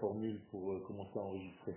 [0.00, 1.74] formule pour euh, commencer à enregistrer.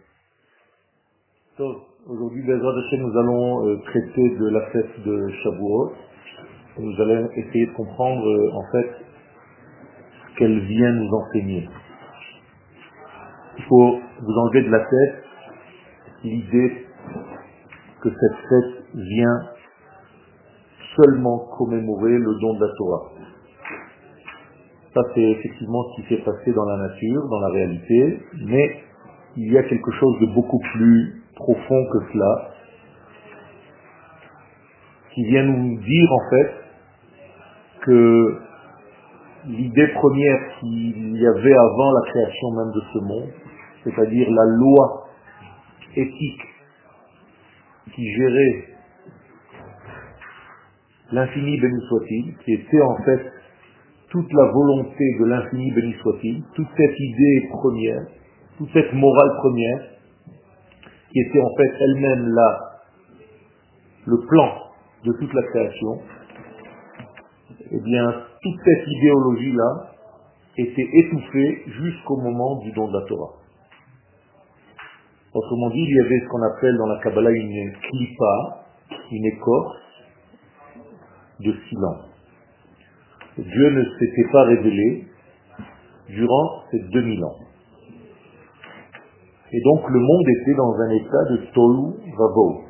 [2.07, 5.93] Aujourd'hui, nous allons euh, traiter de la fête de Shavuot.
[6.77, 8.91] Nous allons essayer de comprendre, euh, en fait,
[10.27, 11.69] ce qu'elle vient nous enseigner.
[13.57, 15.23] Il faut vous enlever de la tête
[16.25, 16.85] l'idée
[18.01, 19.49] que cette fête vient
[20.97, 23.14] seulement commémorer le don de la Torah.
[24.95, 28.77] Ça, c'est effectivement ce qui s'est passé dans la nature, dans la réalité, mais
[29.35, 32.51] il y a quelque chose de beaucoup plus profond que cela,
[35.13, 36.51] qui vient nous dire en fait
[37.81, 38.39] que
[39.47, 43.29] l'idée première qu'il y avait avant la création même de ce monde,
[43.83, 45.09] c'est-à-dire la loi
[45.93, 46.41] éthique
[47.93, 48.63] qui gérait
[51.11, 53.34] l'infini béni soit-il, qui était en fait
[54.15, 58.07] toute la volonté de l'infini béni soit-il, toute cette idée première,
[58.57, 59.81] toute cette morale première,
[61.11, 62.79] qui était en fait elle-même là,
[64.05, 64.53] le plan
[65.03, 65.99] de toute la création,
[67.71, 69.91] eh bien, toute cette idéologie-là
[70.59, 73.33] était étouffée jusqu'au moment du don de la Torah.
[75.33, 78.63] Autrement dit, il y avait ce qu'on appelle dans la Kabbalah une klipa,
[79.11, 79.77] une écorce
[81.41, 82.14] de silence.
[83.37, 85.07] Dieu ne s'était pas révélé
[86.09, 87.35] durant ces 2000 ans.
[89.51, 92.61] Et donc le monde était dans un état de Tolu Vavo.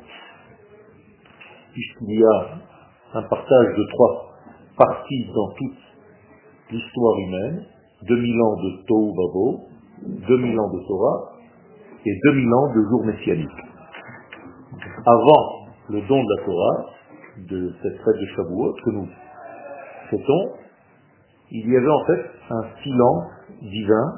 [1.72, 2.58] Puisqu'il y a
[3.14, 4.26] un partage de trois
[4.76, 5.78] parties dans toute
[6.70, 7.64] l'histoire humaine,
[8.08, 9.60] 2000 ans de Tohu Vavo,
[10.28, 11.32] 2000 ans de Torah
[12.04, 13.62] et 2000 ans de jours messianiques.
[15.06, 16.86] Avant le don de la Torah,
[17.48, 19.08] de cette fête de Shavuot que nous
[21.50, 23.24] il y avait en fait un silence
[23.62, 24.14] divin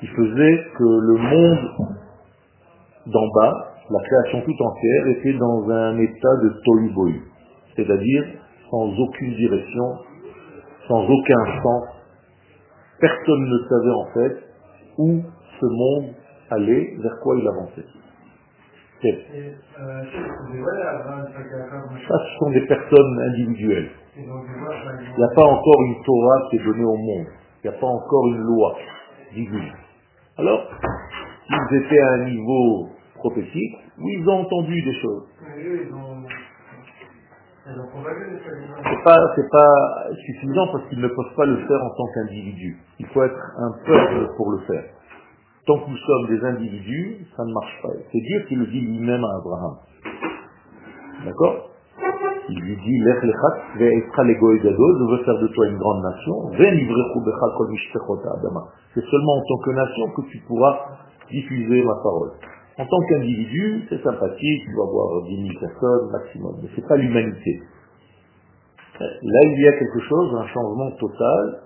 [0.00, 1.70] qui faisait que le monde
[3.06, 3.52] d'en bas,
[3.90, 7.22] la création tout entière, était dans un état de tohu
[7.76, 8.24] c'est-à-dire
[8.70, 9.98] sans aucune direction,
[10.88, 11.84] sans aucun sens.
[13.00, 14.36] Personne ne savait en fait
[14.98, 15.22] où
[15.60, 16.14] ce monde
[16.50, 17.86] allait, vers quoi il avançait.
[22.08, 23.90] Ça, ce sont des personnes individuelles.
[24.18, 27.26] Il n'y a pas encore une Torah qui est donnée au monde.
[27.62, 28.74] Il n'y a pas encore une loi
[29.34, 29.72] divine.
[30.38, 30.70] Alors,
[31.46, 35.28] s'ils étaient à un niveau prophétique, oui, ils ont entendu des choses.
[37.66, 42.78] C'est pas, c'est pas suffisant parce qu'ils ne peuvent pas le faire en tant qu'individu.
[42.98, 44.84] Il faut être un peuple pour le faire.
[45.66, 47.88] Tant que nous sommes des individus, ça ne marche pas.
[48.12, 49.76] C'est Dieu qui le dit lui-même à Abraham.
[51.24, 51.75] D'accord?
[52.48, 53.04] Il lui dit, je
[55.10, 56.50] veux faire de toi une grande nation,
[58.94, 60.78] c'est seulement en tant que nation que tu pourras
[61.30, 62.30] diffuser ma parole.
[62.78, 66.86] En tant qu'individu, c'est sympathique, tu vas voir 10 000 personnes maximum, mais ce n'est
[66.86, 67.62] pas l'humanité.
[69.00, 71.62] Là, il y a quelque chose, un changement total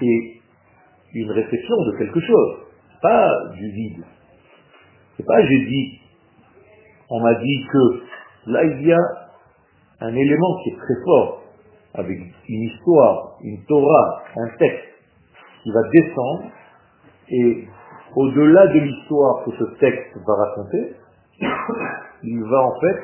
[0.00, 0.40] et
[1.14, 2.62] une réflexion de quelque chose
[3.02, 4.04] pas du vide.
[5.16, 6.00] C'est pas j'ai dit,
[7.10, 9.21] on m'a dit que là il y a
[10.02, 11.42] un élément qui est très fort,
[11.94, 12.18] avec
[12.48, 14.88] une histoire, une Torah, un texte
[15.62, 16.42] qui va descendre,
[17.28, 17.68] et
[18.16, 20.96] au-delà de l'histoire que ce texte va raconter,
[22.24, 22.98] il va en fait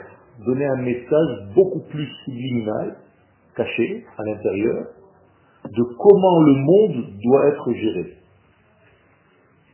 [0.45, 2.97] donner un message beaucoup plus subliminal,
[3.57, 4.87] caché à l'intérieur,
[5.65, 8.15] de comment le monde doit être géré.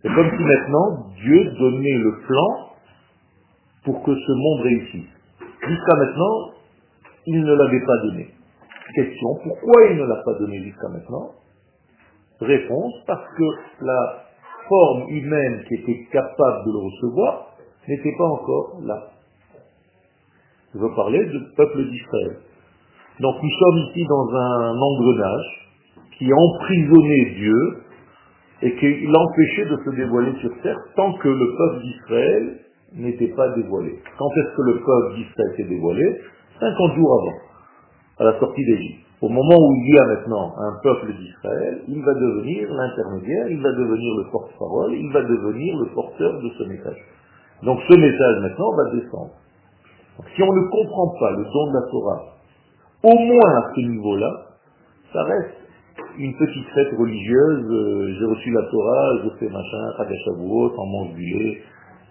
[0.03, 2.69] C'est comme si maintenant Dieu donnait le plan
[3.85, 5.11] pour que ce monde réussisse.
[5.67, 6.54] Jusqu'à maintenant,
[7.27, 8.29] il ne l'avait pas donné.
[8.95, 11.33] Question, pourquoi il ne l'a pas donné jusqu'à maintenant?
[12.41, 14.25] Réponse, parce que la
[14.69, 17.57] forme humaine qui était capable de le recevoir
[17.89, 19.09] n'était pas encore là.
[20.75, 22.39] Je veux parler du peuple d'Israël.
[23.21, 25.71] Donc nous sommes ici dans un engrenage
[26.19, 27.85] qui emprisonnait Dieu
[28.63, 32.59] et qu'il empêchait de se dévoiler sur terre tant que le peuple d'Israël
[32.95, 33.99] n'était pas dévoilé.
[34.19, 36.21] Quand est-ce que le peuple d'Israël s'est dévoilé?
[36.61, 37.39] 50 jours avant,
[38.21, 39.05] à la sortie d'Égypte.
[39.23, 43.63] Au moment où il y a maintenant un peuple d'Israël, il va devenir l'intermédiaire, il
[43.63, 46.99] va devenir le porte-parole, il va devenir le porteur de ce message.
[47.63, 49.31] Donc ce message maintenant va descendre.
[50.37, 52.23] si on ne comprend pas le don de la Torah,
[53.03, 54.31] au moins à ce niveau-là,
[55.13, 55.55] ça reste
[56.19, 61.15] une petite fête religieuse, euh, j'ai reçu la Torah, je fais machin, Chagashavuot, on mange
[61.15, 61.63] du lait,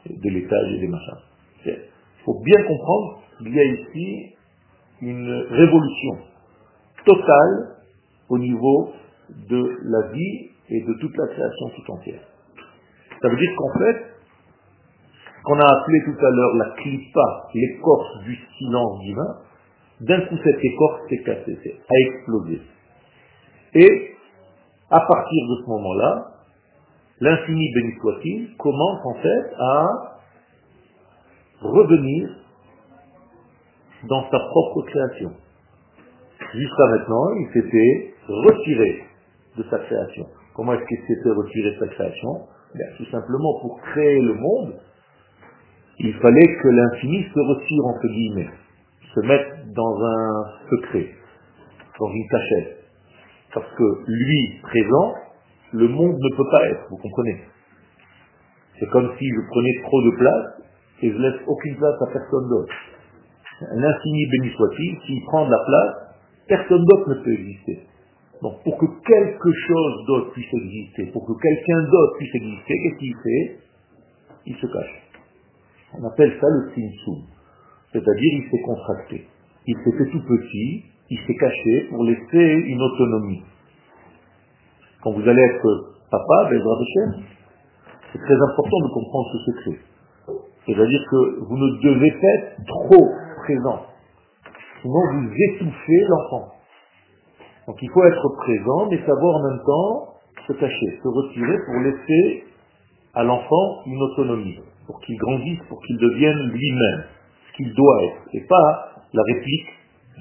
[0.10, 1.18] de l'étage et des machins.
[1.66, 4.33] Il faut bien comprendre qu'il y a ici
[5.08, 6.18] une révolution
[7.06, 7.76] totale
[8.30, 8.94] au niveau
[9.30, 12.22] de la vie et de toute la création tout entière.
[13.22, 14.06] Ça veut dire qu'en fait,
[15.44, 19.38] qu'on a appelé tout à l'heure la clipa, l'écorce du silence divin,
[20.02, 22.62] d'un coup cette écorce s'est cassée, a explosé.
[23.76, 24.16] Et
[24.90, 26.28] à partir de ce moment-là,
[27.20, 29.88] l'infini béni soit-il commence en fait à
[31.62, 32.30] revenir
[34.08, 35.32] dans sa propre création.
[36.54, 39.04] Jusqu'à maintenant, il s'était retiré
[39.58, 40.26] de sa création.
[40.56, 42.30] Comment est-ce qu'il s'était retiré de sa création?
[42.76, 44.74] Ben, Tout simplement pour créer le monde,
[46.00, 48.50] il fallait que l'infini se retire entre guillemets,
[49.16, 51.08] se mette dans un secret,
[52.00, 52.78] dans une cachette.
[53.54, 55.14] Parce que lui, présent,
[55.74, 57.44] le monde ne peut pas être, vous comprenez?
[58.80, 60.46] C'est comme si je prenais trop de place
[61.04, 62.74] et je laisse aucune place à personne d'autre.
[63.62, 65.96] L'infini béni soit-il, s'il prend de la place,
[66.48, 67.80] personne d'autre ne peut exister.
[68.42, 73.00] Donc pour que quelque chose d'autre puisse exister, pour que quelqu'un d'autre puisse exister, qu'est-ce
[73.00, 73.60] qu'il fait?
[74.46, 75.04] Il se cache.
[75.98, 77.24] On appelle ça le sinsum.
[77.94, 79.28] C'est-à-dire il s'est contracté.
[79.66, 83.44] Il s'est fait tout petit, il s'est caché pour laisser une autonomie.
[85.02, 86.80] Quand vous allez être papa, Bezrat
[88.12, 89.80] c'est très important de comprendre ce secret.
[90.66, 93.10] C'est-à-dire que vous ne devez pas être trop
[93.44, 93.82] présent.
[94.82, 96.54] Sinon, vous étouffez l'enfant.
[97.68, 100.14] Donc il faut être présent, mais savoir en même temps
[100.48, 102.44] se cacher, se retirer pour laisser
[103.14, 107.04] à l'enfant une autonomie, pour qu'il grandisse, pour qu'il devienne lui-même,
[107.48, 109.68] ce qu'il doit être, et pas la réplique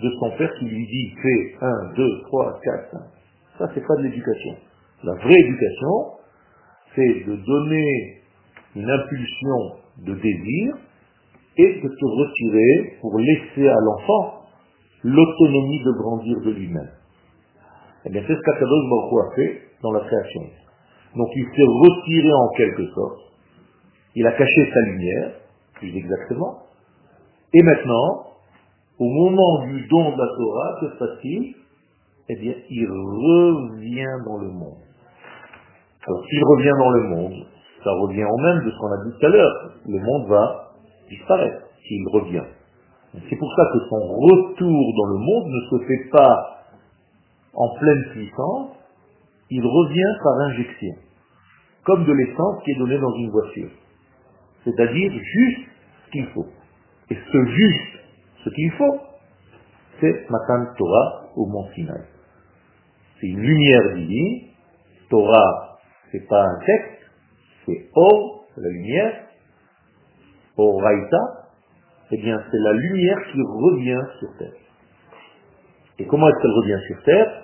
[0.03, 3.01] de son père qui lui dit fais 1, 2, 3, 4, 5.
[3.59, 4.55] Ça, c'est pas de l'éducation.
[5.05, 6.13] La vraie éducation,
[6.95, 8.23] c'est de donner
[8.77, 9.59] une impulsion
[9.99, 10.77] de désir
[11.57, 14.43] et de se retirer pour laisser à l'enfant
[15.05, 16.91] l'autonomie de grandir de lui-même.
[18.05, 20.43] Eh bien, c'est ce qu'Akadosh Baruch a fait dans la création.
[21.17, 23.21] Donc, il s'est retiré en quelque sorte.
[24.15, 25.33] Il a caché sa lumière,
[25.75, 26.59] plus exactement.
[27.55, 28.27] Et maintenant,
[28.99, 31.55] au moment du don de la Torah, que se passe-t-il?
[32.29, 34.79] Eh bien, il revient dans le monde.
[36.07, 37.47] Alors, s'il revient dans le monde,
[37.85, 39.73] ça revient au même de ce qu'on a dit tout à l'heure.
[39.87, 40.62] Le monde va
[41.17, 42.45] disparaître s'il revient.
[43.29, 46.65] C'est pour ça que son retour dans le monde ne se fait pas
[47.55, 48.71] en pleine puissance,
[49.51, 50.95] il revient par injection,
[51.85, 53.71] comme de l'essence qui est donnée dans une voiture.
[54.65, 55.69] C'est-à-dire juste
[56.07, 56.47] ce qu'il faut.
[57.11, 57.99] Et ce juste,
[58.45, 59.01] ce qu'il faut,
[60.01, 62.03] c'est Matan Torah au Mont Sinaï.
[63.21, 64.49] C'est une lumière divine.
[65.11, 65.79] Torah,
[66.11, 67.03] c'est pas un texte,
[67.67, 69.27] c'est Or, la lumière.
[70.57, 71.19] Oraita,
[72.11, 74.53] eh bien, c'est la lumière qui revient sur terre.
[75.99, 77.43] Et comment est-ce qu'elle revient sur terre?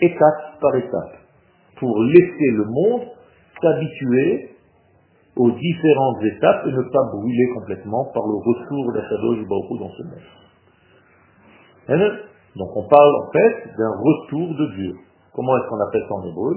[0.00, 1.16] Étape par étape,
[1.78, 3.02] pour laisser le monde
[3.60, 4.50] s'habituer
[5.36, 10.02] aux différentes étapes et ne pas brûler complètement par le retour d'Ashadosh Baruch dans ce
[10.04, 10.22] monde.
[12.56, 14.94] Donc on parle en fait d'un retour de Dieu.
[15.32, 16.54] Comment est-ce qu'on appelle ça en hébreu?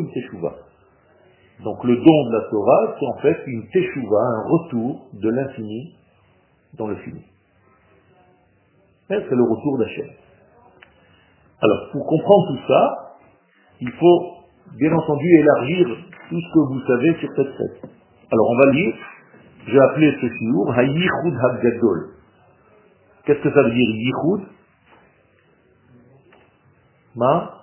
[1.63, 5.95] Donc le don de la Torah, c'est en fait une teshuva, un retour de l'infini
[6.77, 7.21] dans le fini.
[9.09, 10.07] C'est le retour d'Hachem.
[11.61, 13.17] Alors, pour comprendre tout ça,
[13.81, 14.33] il faut
[14.79, 15.87] bien entendu élargir
[16.29, 17.91] tout ce que vous savez sur cette fête.
[18.31, 18.95] Alors, on va lire,
[19.67, 22.09] j'ai appelé ce shiur Hayichud Habgadol.
[23.25, 24.47] Qu'est-ce que ça veut dire Yichud?
[27.15, 27.53] Ma?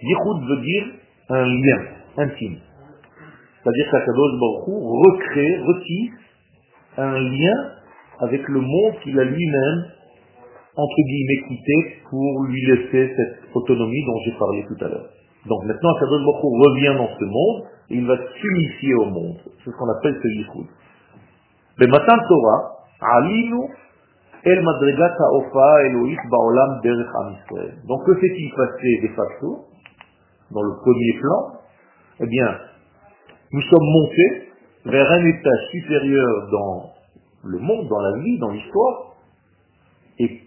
[0.00, 0.86] Yichud veut dire
[1.30, 1.84] un lien
[2.18, 2.58] intime.
[3.62, 6.12] C'est-à-dire qu'Akadosh Baruch recrée, retisse
[6.96, 7.70] un lien
[8.20, 9.84] avec le monde qu'il a lui-même
[10.76, 15.10] entre guillemets quitté pour lui laisser cette autonomie dont j'ai parlé tout à l'heure.
[15.46, 19.36] Donc maintenant, Akadosh Baruch revient dans ce monde et il va s'unifier au monde.
[19.64, 20.68] C'est ce qu'on appelle ce yichud.
[21.78, 23.60] Mais Matan Torah, alinu
[24.44, 27.36] el madregata ofa eloït baolam derech am.
[27.86, 29.66] Donc que s'est-il passé de facto
[30.50, 31.60] dans le premier plan?
[32.20, 32.67] Eh bien,
[33.52, 34.52] nous sommes montés
[34.84, 36.90] vers un état supérieur dans
[37.44, 39.14] le monde, dans la vie, dans l'histoire.
[40.18, 40.40] Et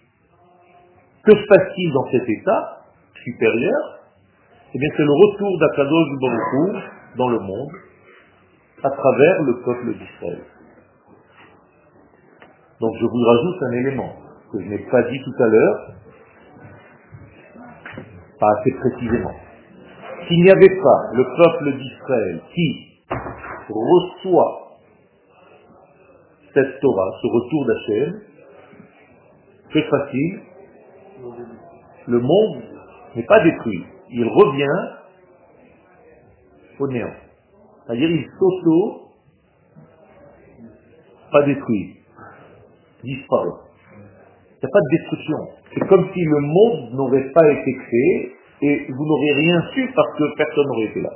[1.24, 2.84] que se passe-t-il dans cet état
[3.24, 4.00] supérieur?
[4.74, 6.84] Eh bien, c'est le retour d'Akadosh Baruch
[7.17, 7.72] dans le monde
[8.84, 10.41] à travers le peuple d'Israël.
[12.79, 14.13] Donc je vous rajoute un élément
[14.51, 15.93] que je n'ai pas dit tout à l'heure,
[18.39, 19.34] pas assez précisément.
[20.27, 22.90] S'il n'y avait pas le peuple d'Israël qui
[23.72, 24.78] reçoit
[26.54, 28.22] cette Torah, ce retour d'Hachem,
[29.74, 30.40] c'est facile,
[32.08, 32.62] le monde
[33.16, 34.98] n'est pas détruit, il revient
[36.80, 37.13] au néant.
[37.86, 39.01] C'est-à-dire il s'auto
[41.32, 41.96] pas détruit,
[43.04, 43.48] disparaît.
[44.62, 45.38] Il n'y a pas de destruction.
[45.74, 50.18] C'est comme si le monde n'aurait pas été créé et vous n'aurez rien su parce
[50.18, 51.10] que personne n'aurait été là.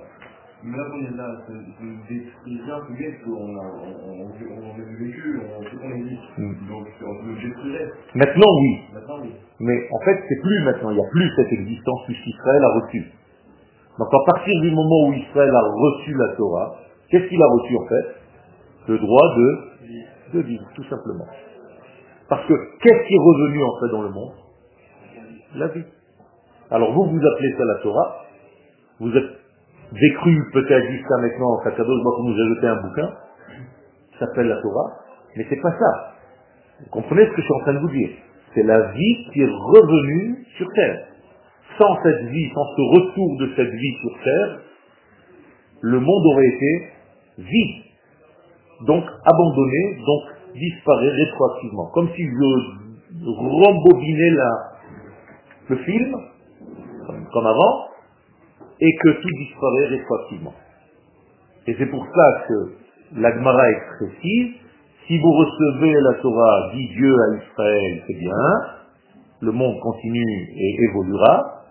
[0.66, 2.82] Mais là, on est là, c'est déjà
[3.24, 3.66] qu'on a,
[4.02, 6.26] on, a vécu, on sait qu'on existe.
[6.68, 7.92] Donc, on le détruirait.
[8.16, 8.82] Maintenant, oui.
[8.92, 9.34] Maintenant, oui.
[9.60, 13.06] Mais en fait, c'est plus maintenant, il n'y a plus cette existence puisqu'Israël a reçu.
[14.00, 16.76] Donc, à partir du moment où Israël a reçu la Torah,
[17.10, 18.16] qu'est-ce qu'il a reçu en fait?
[18.88, 19.60] Le droit de,
[20.34, 21.28] de vivre, tout simplement.
[22.28, 24.34] Parce que qu'est-ce qui est revenu en fait dans le monde?
[25.58, 25.86] La vie.
[26.72, 28.16] Alors vous, vous appelez ça la Torah?
[29.00, 29.45] Vous êtes
[29.92, 33.10] décru peut-être jusqu'à maintenant, Kakados vous nous a jeté un bouquin,
[34.12, 34.94] qui s'appelle la Torah,
[35.36, 36.14] mais c'est pas ça.
[36.82, 38.10] Vous comprenez ce que je suis en train de vous dire?
[38.54, 41.08] C'est la vie qui est revenue sur Terre.
[41.78, 44.60] Sans cette vie, sans ce retour de cette vie sur Terre,
[45.82, 46.90] le monde aurait été
[47.38, 47.84] vide,
[48.88, 50.24] donc abandonné, donc
[50.56, 51.92] disparaît rétroactivement.
[51.94, 54.32] Comme si je rembobinais
[55.68, 56.16] le film,
[57.34, 57.88] comme avant,
[58.80, 60.54] et que tout disparaît rétroactivement.
[61.68, 64.54] Et c'est pour ça que l'Agmara est précise,
[65.08, 68.34] si vous recevez la Torah, dit Dieu à Israël, c'est bien,
[69.42, 71.64] le monde continue et évoluera,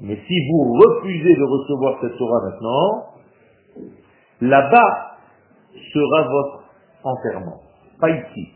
[0.00, 3.06] mais si vous refusez de recevoir cette Torah maintenant,
[4.40, 5.18] là-bas
[5.92, 6.64] sera votre
[7.04, 7.60] enterrement.
[8.00, 8.48] Pas ici,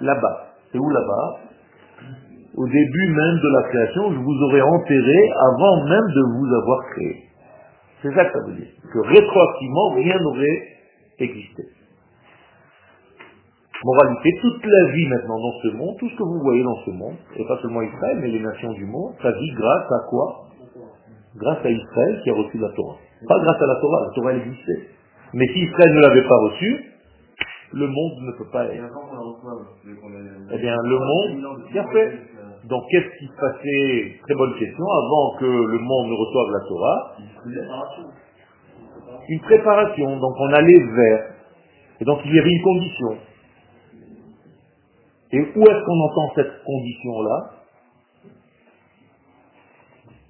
[0.00, 0.54] là-bas.
[0.72, 1.47] C'est où là-bas?
[2.56, 6.80] Au début même de la création, je vous aurais enterré avant même de vous avoir
[6.94, 7.16] créé.
[8.02, 8.68] C'est ça que ça veut dire.
[8.92, 10.62] Que rétroactivement, rien n'aurait
[11.18, 11.62] existé.
[13.84, 16.90] Moralité, toute la vie maintenant dans ce monde, tout ce que vous voyez dans ce
[16.90, 20.46] monde, et pas seulement Israël, mais les nations du monde, ça vit grâce à quoi?
[21.36, 22.96] Grâce à Israël qui a reçu la Torah.
[23.28, 24.88] Pas grâce à la Torah, la Torah existait.
[25.34, 26.84] Mais si Israël ne l'avait pas reçue,
[27.72, 28.82] le monde ne peut pas être.
[30.52, 32.18] Eh bien, le monde, bien fait.
[32.68, 34.20] Donc, qu'est-ce qui se passait?
[34.24, 34.84] Très bonne question.
[34.84, 37.16] Avant que le monde ne reçoive la Torah,
[39.28, 40.18] une préparation.
[40.18, 41.34] Donc, on allait vers.
[42.00, 43.16] Et donc, il y avait une condition.
[45.32, 47.50] Et où est-ce qu'on entend cette condition-là?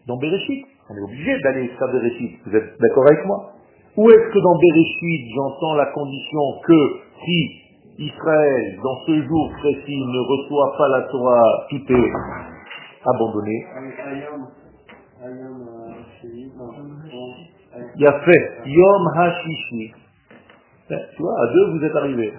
[0.06, 0.64] Dans Bereshit.
[0.90, 2.38] On est obligé d'aller jusqu'à Bereshit.
[2.46, 3.52] Vous êtes d'accord avec moi?
[3.96, 7.67] Où est-ce que dans Bereshit, j'entends la condition que si
[7.98, 12.12] Israël, dans ce jour précis, ne reçoit pas la Torah, tout est
[13.04, 13.66] abandonné.
[17.96, 19.92] Il a fait Yom HaShishi.
[20.88, 22.32] Tu vois, à deux, vous êtes arrivés.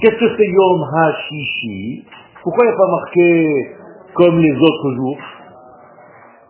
[0.00, 2.06] Qu'est-ce que c'est Yom HaShishi
[2.42, 3.76] Pourquoi il n'y a pas marqué
[4.14, 5.18] comme les autres jours?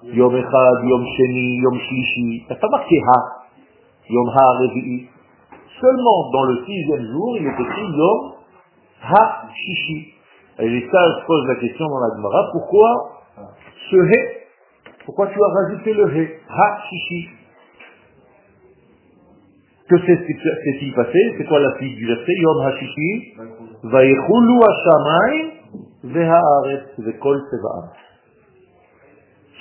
[0.04, 2.20] Yom Echad, Yom Sheni, Yom Shishi.
[2.20, 3.18] Il n'y a pas marqué Ha.
[4.10, 4.58] Yom Ha
[5.80, 8.33] Seulement dans le sixième jour, il est écrit Yom
[9.10, 10.14] Ha-Shishi.
[10.60, 13.22] Et les sages posent la question dans la Gemara, pourquoi
[13.90, 14.20] ce He?
[15.04, 16.40] Pourquoi tu as rajouté le He?
[16.48, 17.28] Ha-Shishi
[19.88, 21.34] Que s'est-il passé?
[21.36, 22.32] C'est quoi la suite du verset?
[22.38, 23.34] Yom Ha-Shishi
[23.84, 25.50] Vaïchulu ha-shamayim
[26.04, 27.90] ve'ha'aretz ve'kol seva'am.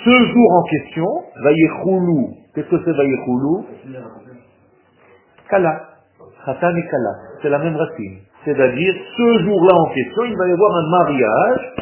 [0.06, 1.08] Ce jour en question,
[1.44, 3.66] Vaïchulu, qu'est-ce que c'est Vaïchulu
[5.50, 5.90] Kala.
[6.46, 7.14] Khatan et Kala.
[7.42, 8.20] C'est la même racine.
[8.46, 11.74] C'est-à-dire, ce jour-là en question, il va y avoir un mariage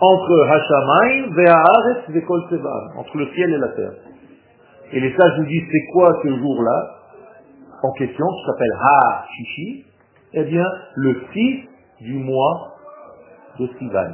[0.00, 2.42] entre Hashamayim, Ve'aharetz, Ve'kol
[2.96, 3.92] entre le ciel et la terre.
[4.92, 6.96] Et les sages nous disent, c'est quoi ce jour-là
[7.82, 9.84] en question, qui s'appelle Ha-Shishi
[10.34, 10.66] Eh bien,
[10.96, 11.68] le 6
[12.02, 12.74] du mois
[13.58, 14.12] de Sivan.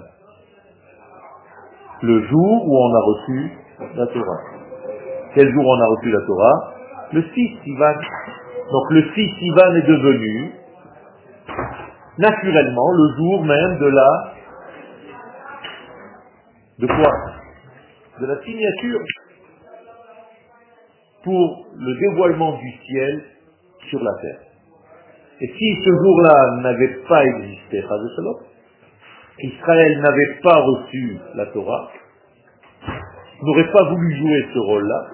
[2.03, 3.51] Le jour où on a reçu
[3.97, 4.41] la Torah.
[5.35, 6.73] Quel jour on a reçu la Torah
[7.13, 7.95] Le 6 Sivan.
[8.73, 10.53] Donc le 6 Sivan est devenu
[12.19, 14.33] naturellement le jour même de la...
[16.79, 17.13] De quoi?
[18.21, 19.01] De la signature
[21.25, 23.23] pour le dévoilement du ciel
[23.91, 24.41] sur la terre.
[25.41, 27.85] Et si ce jour-là n'avait pas existé,
[29.39, 31.91] Israël n'avait pas reçu la Torah,
[33.43, 35.07] n'aurait pas voulu jouer ce rôle-là,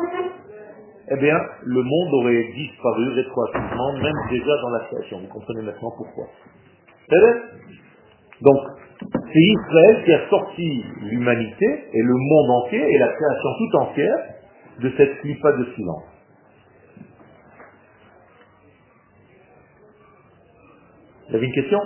[1.10, 5.18] eh bien, le monde aurait disparu rétroactivement, même déjà dans la création.
[5.20, 6.26] Vous comprenez maintenant pourquoi?
[8.42, 8.58] Donc,
[9.00, 14.18] c'est Israël qui a sorti l'humanité et le monde entier et la création tout entière
[14.80, 16.04] de cette clipa de silence.
[21.28, 21.78] Vous avez une question?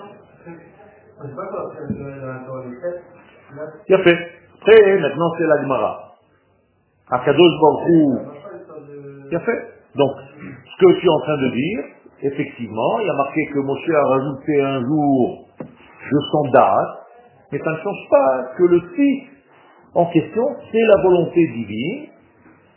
[5.00, 6.16] Maintenant c'est la Gemara.
[7.10, 8.20] Akadosh Baruch.
[9.94, 11.84] Donc, ce que je suis en train de dire,
[12.22, 16.98] effectivement, il a marqué que Moshe a rajouté un jour, je sens date,
[17.52, 19.24] mais ça ne change pas que le fils
[19.94, 22.08] en question, c'est la volonté divine,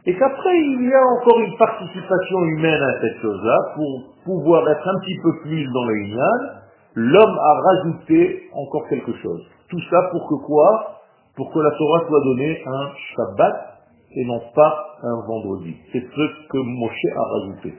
[0.05, 4.87] et qu'après il y a encore une participation humaine à cette chose-là, pour pouvoir être
[4.87, 6.59] un petit peu plus dans le Inyan,
[6.95, 9.45] l'homme a rajouté encore quelque chose.
[9.69, 11.01] Tout ça pour que quoi?
[11.35, 13.55] Pour que la Torah soit donnée un Shabbat
[14.15, 15.75] et non pas un vendredi.
[15.91, 17.73] C'est ce que Moshe a rajouté.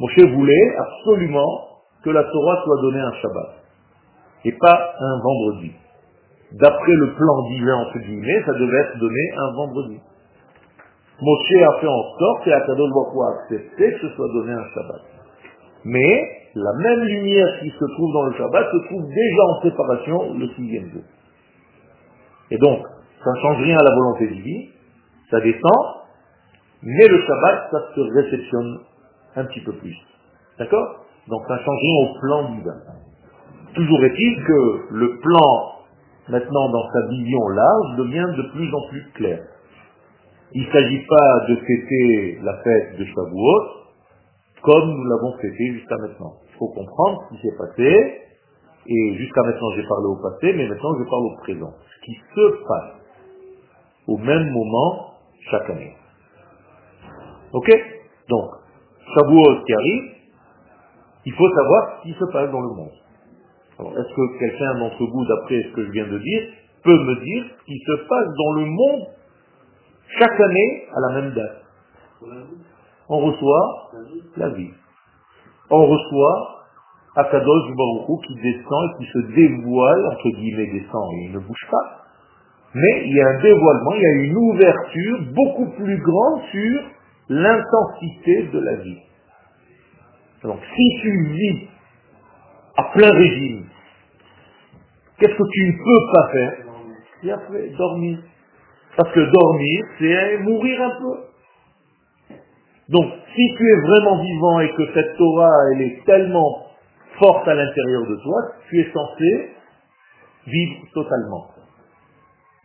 [0.00, 1.68] Moshe voulait absolument
[2.02, 3.50] que la Torah soit donnée un Shabbat
[4.44, 5.72] et pas un vendredi.
[6.52, 10.00] D'après le plan divin, entre guillemets, ça devait être donné un vendredi.
[11.20, 14.64] Moshe a fait en sorte, et Akadosh Baruch a accepté que ce soit donné un
[14.74, 15.02] Shabbat.
[15.84, 20.34] Mais la même lumière qui se trouve dans le Shabbat se trouve déjà en séparation
[20.34, 21.02] le sixième jour.
[22.50, 22.84] Et donc,
[23.24, 24.68] ça ne change rien à la volonté divine,
[25.30, 25.86] ça descend,
[26.82, 28.78] mais le Shabbat, ça se réceptionne
[29.36, 29.96] un petit peu plus.
[30.58, 31.04] D'accord?
[31.28, 32.80] Donc ça change au plan divin.
[33.74, 35.72] Toujours est-il que le plan,
[36.28, 39.40] maintenant dans sa vision large, devient de plus en plus clair.
[40.52, 43.84] Il ne s'agit pas de fêter la fête de Shavuot
[44.64, 46.34] comme nous l'avons fêté jusqu'à maintenant.
[46.48, 48.20] Il faut comprendre ce qui s'est passé,
[48.86, 51.74] et jusqu'à maintenant j'ai parlé au passé, mais maintenant je parle au présent.
[51.94, 52.92] Ce qui se passe
[54.08, 55.14] au même moment
[55.50, 55.94] chaque année.
[57.52, 57.70] Ok?
[58.28, 58.50] Donc,
[59.14, 60.04] Shavuot qui arrive,
[61.26, 62.92] il faut savoir ce qui se passe dans le monde.
[63.78, 66.42] Alors, est-ce que quelqu'un d'entre vous, d'après ce que je viens de dire,
[66.84, 69.06] peut me dire ce qui se passe dans le monde
[70.18, 71.62] chaque année à la même date?
[73.08, 73.90] On reçoit
[74.36, 74.70] la vie.
[75.70, 76.54] On reçoit
[77.16, 81.66] Akadosh Baruch qui descend et qui se dévoile, entre guillemets descend et il ne bouge
[81.70, 82.04] pas,
[82.74, 86.82] mais il y a un dévoilement, il y a une ouverture beaucoup plus grande sur
[87.28, 88.98] l'intensité de la vie.
[90.42, 91.68] Donc si tu vis
[92.76, 93.66] à plein régime,
[95.18, 96.52] qu'est-ce que tu ne peux pas faire?
[97.22, 98.18] Et après, dormir.
[98.96, 101.24] Parce que dormir, c'est mourir un peu.
[102.90, 106.66] Donc, si tu es vraiment vivant et que cette Torah, elle est tellement
[107.18, 109.50] forte à l'intérieur de toi, tu es censé
[110.46, 111.48] vivre totalement.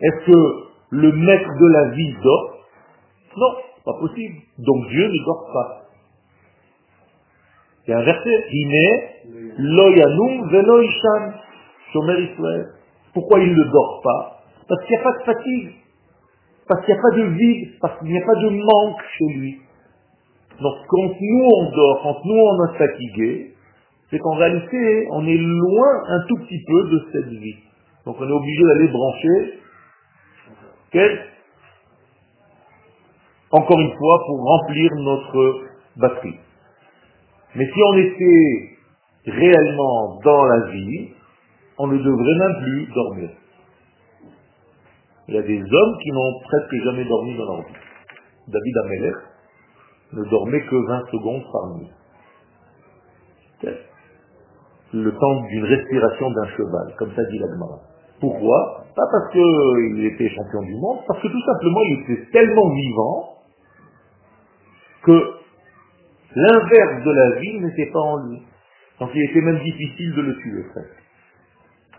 [0.02, 2.58] Est-ce que le maître de la vie dort?
[3.38, 4.36] Non, pas possible.
[4.58, 5.86] Donc Dieu ne dort pas.
[7.86, 8.46] C'est un verset.
[10.82, 11.32] Ishan,
[11.94, 12.66] shomer Israël.
[13.14, 14.44] Pourquoi il ne dort pas?
[14.68, 15.72] Parce qu'il n'y a pas de fatigue.
[16.68, 17.70] Parce qu'il n'y a pas de vide.
[17.82, 19.62] Parce qu'il n'y a pas de manque chez lui.
[20.62, 23.56] Donc quand nous on dort, quand nous on est fatigué,
[24.10, 27.56] c'est qu'en réalité on est loin un tout petit peu de cette vie.
[28.06, 29.60] Donc on est obligé d'aller brancher
[33.52, 35.62] encore une fois, pour remplir notre
[35.98, 36.40] batterie.
[37.56, 38.78] Mais si on était
[39.26, 41.10] réellement dans la vie,
[41.78, 43.30] on ne devrait même plus dormir.
[45.28, 47.74] Il y a des hommes qui n'ont presque jamais dormi dans leur vie.
[48.48, 49.14] David Ameller
[50.14, 51.92] ne dormait que 20 secondes par nuit.
[54.92, 57.80] Le temps d'une respiration d'un cheval, comme ça dit l'Agmara.
[58.20, 58.86] Pourquoi?
[58.96, 63.39] Pas parce qu'il était champion du monde, parce que tout simplement il était tellement vivant
[65.04, 65.34] que
[66.36, 68.42] l'inverse de la vie n'était pas en lui.
[69.00, 70.66] Donc il était même difficile de le tuer,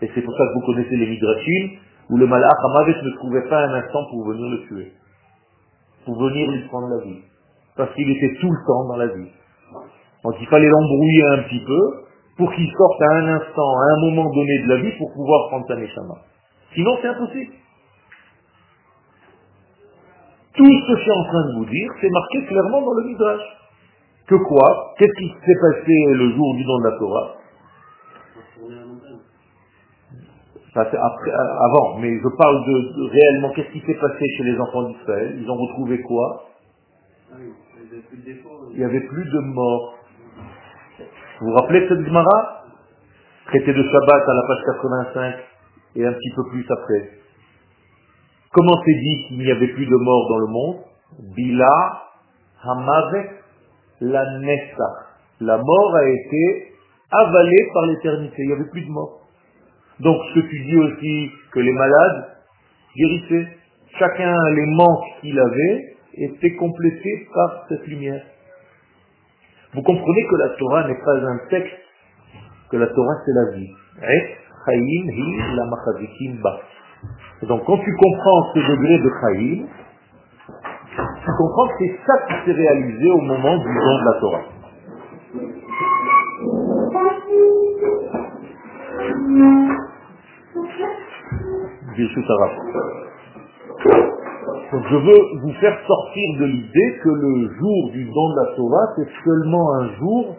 [0.01, 1.77] Et c'est pour ça que vous connaissez les midrashim,
[2.09, 4.91] où le malach Hamavet ne trouvait pas un instant pour venir le tuer.
[6.05, 7.21] Pour venir lui prendre la vie.
[7.75, 9.31] Parce qu'il était tout le temps dans la vie.
[10.23, 12.05] Donc il fallait l'embrouiller un petit peu,
[12.37, 15.49] pour qu'il sorte à un instant, à un moment donné de la vie, pour pouvoir
[15.49, 16.15] prendre sa neshama.
[16.73, 17.53] Sinon, c'est impossible.
[20.55, 23.03] Tout ce que je suis en train de vous dire, c'est marqué clairement dans le
[23.07, 23.41] Midrash.
[24.27, 24.93] Que quoi?
[24.97, 27.35] Qu'est-ce qui s'est passé le jour du don de la Torah?
[30.73, 34.83] Ça, après, avant, mais je parle de, réellement qu'est-ce qui s'est passé chez les enfants
[34.83, 35.37] d'Israël?
[35.37, 36.45] Ils ont retrouvé quoi?
[38.71, 39.95] Il n'y avait plus de morts.
[41.39, 42.63] Vous vous rappelez de cette Gemara?
[43.47, 45.35] Traité de Shabbat à la page 85
[45.95, 47.20] et un petit peu plus après.
[48.53, 50.75] Comment c'est dit qu'il n'y avait plus de morts dans le monde?
[51.35, 52.03] Bila
[52.63, 53.29] Hamavek
[54.01, 54.89] la Nessa.
[55.39, 56.73] La mort a été
[57.11, 58.35] avalée par l'éternité.
[58.39, 59.21] Il n'y avait plus de mort.
[59.99, 62.25] Donc ce que tu dis aussi que les malades
[62.95, 63.57] guérissaient.
[63.99, 68.23] Chacun les manques qu'il avait étaient complétés par cette lumière.
[69.73, 71.77] Vous comprenez que la Torah n'est pas un texte,
[72.69, 73.69] que la Torah c'est la vie.
[77.47, 79.67] Donc quand tu comprends ce degré de Chaïm,
[81.23, 84.45] tu comprends que c'est ça qui s'est réalisé au moment du don de la Torah.
[94.71, 98.55] Donc je veux vous faire sortir de l'idée que le jour du don de la
[98.55, 100.35] Torah, c'est seulement un jour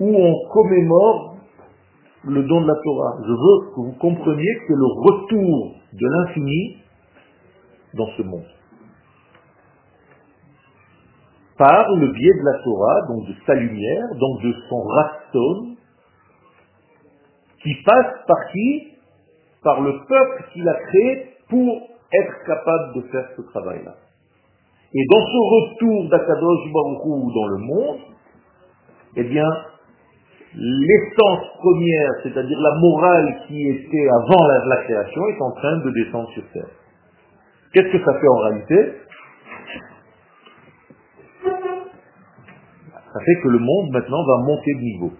[0.00, 1.33] où on commémore
[2.26, 3.16] le don de la Torah.
[3.22, 6.78] Je veux que vous compreniez que le retour de l'infini
[7.94, 8.46] dans ce monde.
[11.56, 15.76] Par le biais de la Torah, donc de sa lumière, donc de son raston,
[17.62, 18.88] qui passe par qui
[19.62, 23.94] Par le peuple qu'il a créé pour être capable de faire ce travail-là.
[24.92, 27.98] Et dans ce retour d'Akadosh Baruch dans le monde,
[29.16, 29.48] eh bien,
[30.56, 36.28] l'essence première, c'est-à-dire la morale qui était avant la, création, est en train de descendre
[36.30, 36.70] sur terre.
[37.72, 38.92] Qu'est-ce que ça fait en réalité?
[43.12, 45.12] Ça fait que le monde maintenant va monter de niveau.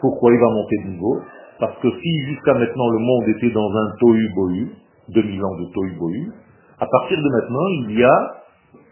[0.00, 1.20] Pourquoi il va monter de niveau?
[1.58, 4.70] Parce que si jusqu'à maintenant le monde était dans un tohu-bohu,
[5.08, 6.32] 2000 ans de tohu-bohu,
[6.78, 8.34] à partir de maintenant il y a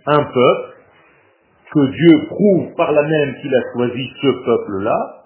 [0.06, 0.77] un peuple
[1.72, 5.18] que Dieu prouve par la même qu'il a choisi ce peuple-là,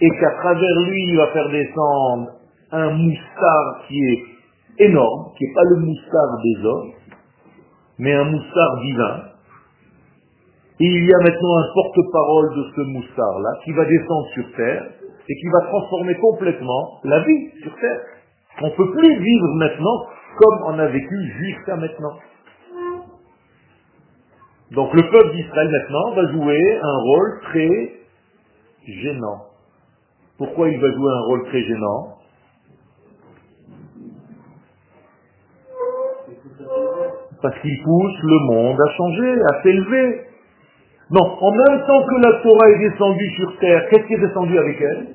[0.00, 2.30] et qu'à travers lui, il va faire descendre
[2.72, 6.92] un moussard qui est énorme, qui n'est pas le moussard des hommes,
[7.98, 9.22] mais un moussard divin.
[10.78, 14.84] Et il y a maintenant un porte-parole de ce moussard-là qui va descendre sur terre
[15.28, 18.00] et qui va transformer complètement la vie sur terre.
[18.60, 22.12] On ne peut plus vivre maintenant comme on a vécu jusqu'à maintenant.
[24.72, 27.92] Donc le peuple d'Israël maintenant va jouer un rôle très
[28.86, 29.46] gênant.
[30.38, 32.18] Pourquoi il va jouer un rôle très gênant?
[37.40, 40.22] Parce qu'il pousse le monde à changer, à s'élever.
[41.10, 44.58] Non, en même temps que la Torah est descendue sur terre, qu'est-ce qui est descendu
[44.58, 45.06] avec elle?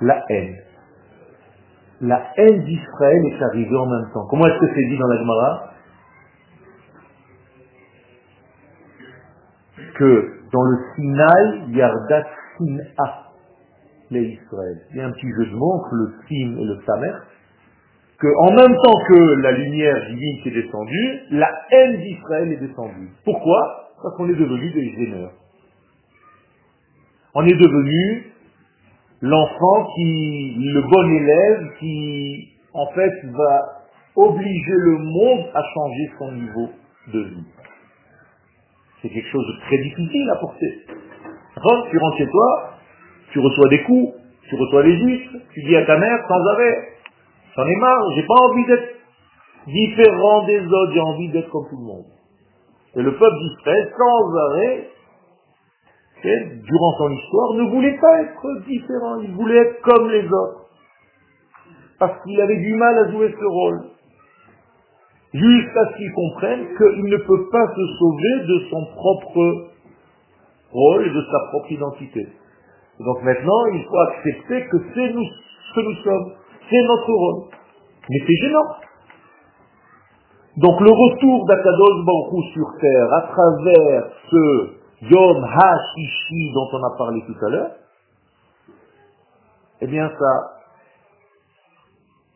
[0.00, 0.71] La haine
[2.02, 4.26] la haine d'Israël est arrivée en même temps.
[4.28, 5.70] Comment est-ce que c'est dit dans la Gemara
[9.94, 13.22] Que dans le Sinaï, Yardat Sin'a,
[14.10, 14.80] les Israël.
[14.90, 17.12] Il y a un petit jeu de mots entre le Sin et le Samer,
[18.18, 23.10] que en même temps que la lumière divine est descendue, la haine d'Israël est descendue.
[23.24, 23.92] Pourquoi?
[24.02, 25.32] Parce qu'on est devenu des gêneurs.
[27.34, 28.31] On est devenu
[29.22, 33.82] l'enfant qui, le bon élève qui, en fait, va
[34.16, 36.68] obliger le monde à changer son niveau
[37.12, 37.46] de vie.
[39.00, 40.86] C'est quelque chose de très difficile à porter.
[41.54, 42.70] Quand tu rentres chez toi,
[43.32, 44.14] tu reçois des coups,
[44.48, 46.88] tu reçois des gifles, tu dis à ta mère sans arrêt,
[47.56, 48.96] j'en ai marre, j'ai pas envie d'être
[49.66, 52.06] différent des autres, j'ai envie d'être comme tout le monde.
[52.96, 54.88] Et le peuple d'Israël, sans arrêt,
[56.22, 60.68] durant son histoire, ne voulait pas être différent, il voulait être comme les autres.
[61.98, 63.80] Parce qu'il avait du mal à jouer ce rôle.
[65.34, 69.70] Jusqu'à ce qu'il comprenne qu'il ne peut pas se sauver de son propre
[70.72, 72.28] rôle et de sa propre identité.
[73.00, 76.32] donc maintenant, il faut accepter que c'est nous ce que nous sommes,
[76.68, 77.44] c'est notre rôle.
[78.10, 78.76] Mais c'est gênant.
[80.58, 86.96] Donc le retour d'Akadosh Baruch sur terre à travers ce Yom HaShishi dont on a
[86.96, 87.70] parlé tout à l'heure,
[89.80, 90.62] eh bien ça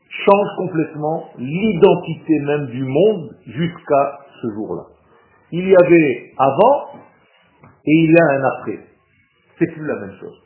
[0.08, 4.82] change complètement l'identité même du monde jusqu'à ce jour-là.
[5.52, 6.98] Il y avait avant
[7.84, 8.80] et il y a un après.
[9.58, 10.42] C'est plus la même chose.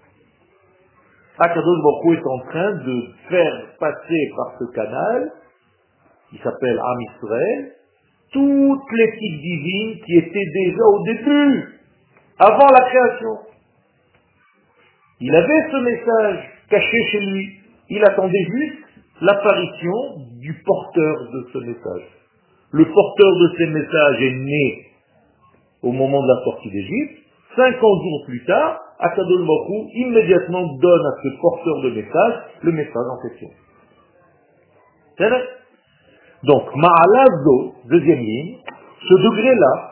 [1.38, 5.32] Akadosh Baruch est en train de faire passer par ce canal,
[6.28, 7.72] qui s'appelle Am Israël,
[8.30, 11.79] toute l'éthique divine qui était déjà au début
[12.40, 13.38] avant la création.
[15.20, 17.60] Il avait ce message caché chez lui.
[17.90, 18.78] Il attendait juste
[19.20, 22.08] l'apparition du porteur de ce message.
[22.72, 24.86] Le porteur de ce message est né
[25.82, 27.18] au moment de la sortie d'Égypte.
[27.56, 33.06] 50 jours plus tard, Akadol Mokou immédiatement donne à ce porteur de message le message
[33.10, 33.48] en question.
[35.18, 35.42] C'est vrai
[36.44, 38.56] Donc, Ma'alazo, deuxième ligne,
[39.08, 39.89] ce degré-là,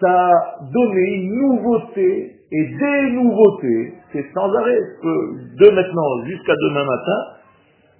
[0.00, 6.84] ça a donné une nouveauté et des nouveautés, c'est sans arrêt, de maintenant jusqu'à demain
[6.84, 7.18] matin,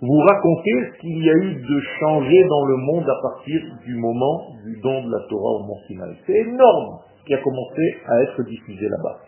[0.03, 3.95] vous raconter ce qu'il y a eu de changé dans le monde à partir du
[3.97, 6.17] moment du don de la Torah au Mont Sinaï.
[6.27, 9.19] C'est énorme qui a commencé à être diffusé là-bas.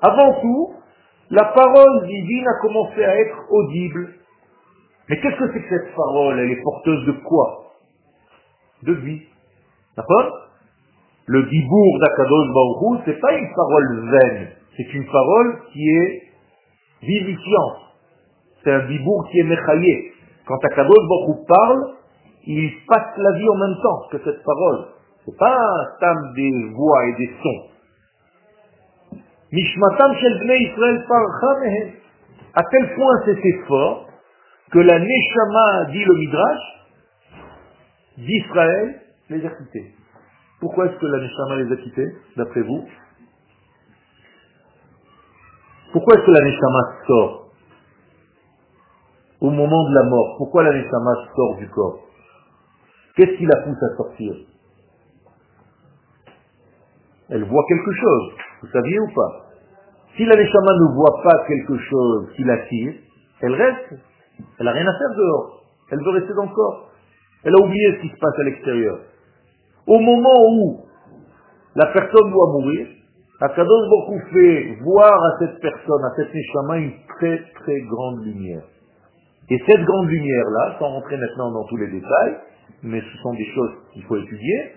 [0.00, 0.74] Avant tout,
[1.30, 4.08] la parole divine a commencé à être audible
[5.08, 6.38] mais qu'est-ce que c'est que cette parole?
[6.38, 7.72] Elle est porteuse de quoi?
[8.82, 9.22] De vie.
[9.96, 10.48] D'accord?
[11.26, 16.22] Le dibour d'Akadosh Baruchou, c'est pas une parole vaine, c'est une parole qui est
[17.02, 17.78] vivifiante.
[18.62, 20.12] C'est un dibour qui est méchaillé.
[20.46, 21.94] Quand Akadosh Baruchou parle,
[22.46, 24.86] il passe la vie en même temps que cette parole.
[25.24, 29.18] C'est pas un tam des voix et des sons.
[29.52, 31.52] Mishmatam shel Israël parcha
[32.54, 34.07] À tel point c'était fort
[34.70, 36.78] que la Neshama, dit le Midrash,
[38.18, 39.00] d'Israël
[39.30, 39.94] les a quittés.
[40.60, 42.86] Pourquoi est-ce que la Neshama les a quittés, d'après vous?
[45.92, 47.52] Pourquoi est-ce que la Neshama sort
[49.40, 50.34] au moment de la mort?
[50.38, 52.00] Pourquoi la Neshama sort du corps?
[53.16, 54.34] Qu'est-ce qui la pousse à sortir?
[57.30, 59.46] Elle voit quelque chose, vous saviez ou pas?
[60.16, 62.94] Si la Neshama ne voit pas quelque chose qui l'attire,
[63.40, 63.94] elle reste.
[64.58, 65.62] Elle n'a rien à faire dehors.
[65.90, 66.90] Elle veut rester dans le corps.
[67.44, 68.98] Elle a oublié ce qui se passe à l'extérieur.
[69.86, 70.80] Au moment où
[71.76, 72.88] la personne doit mourir,
[73.40, 78.62] Akadosh beaucoup fait voir à cette personne, à cette Neshama, une très très grande lumière.
[79.48, 82.36] Et cette grande lumière-là, sans rentrer maintenant dans tous les détails,
[82.82, 84.72] mais ce sont des choses qu'il faut étudier,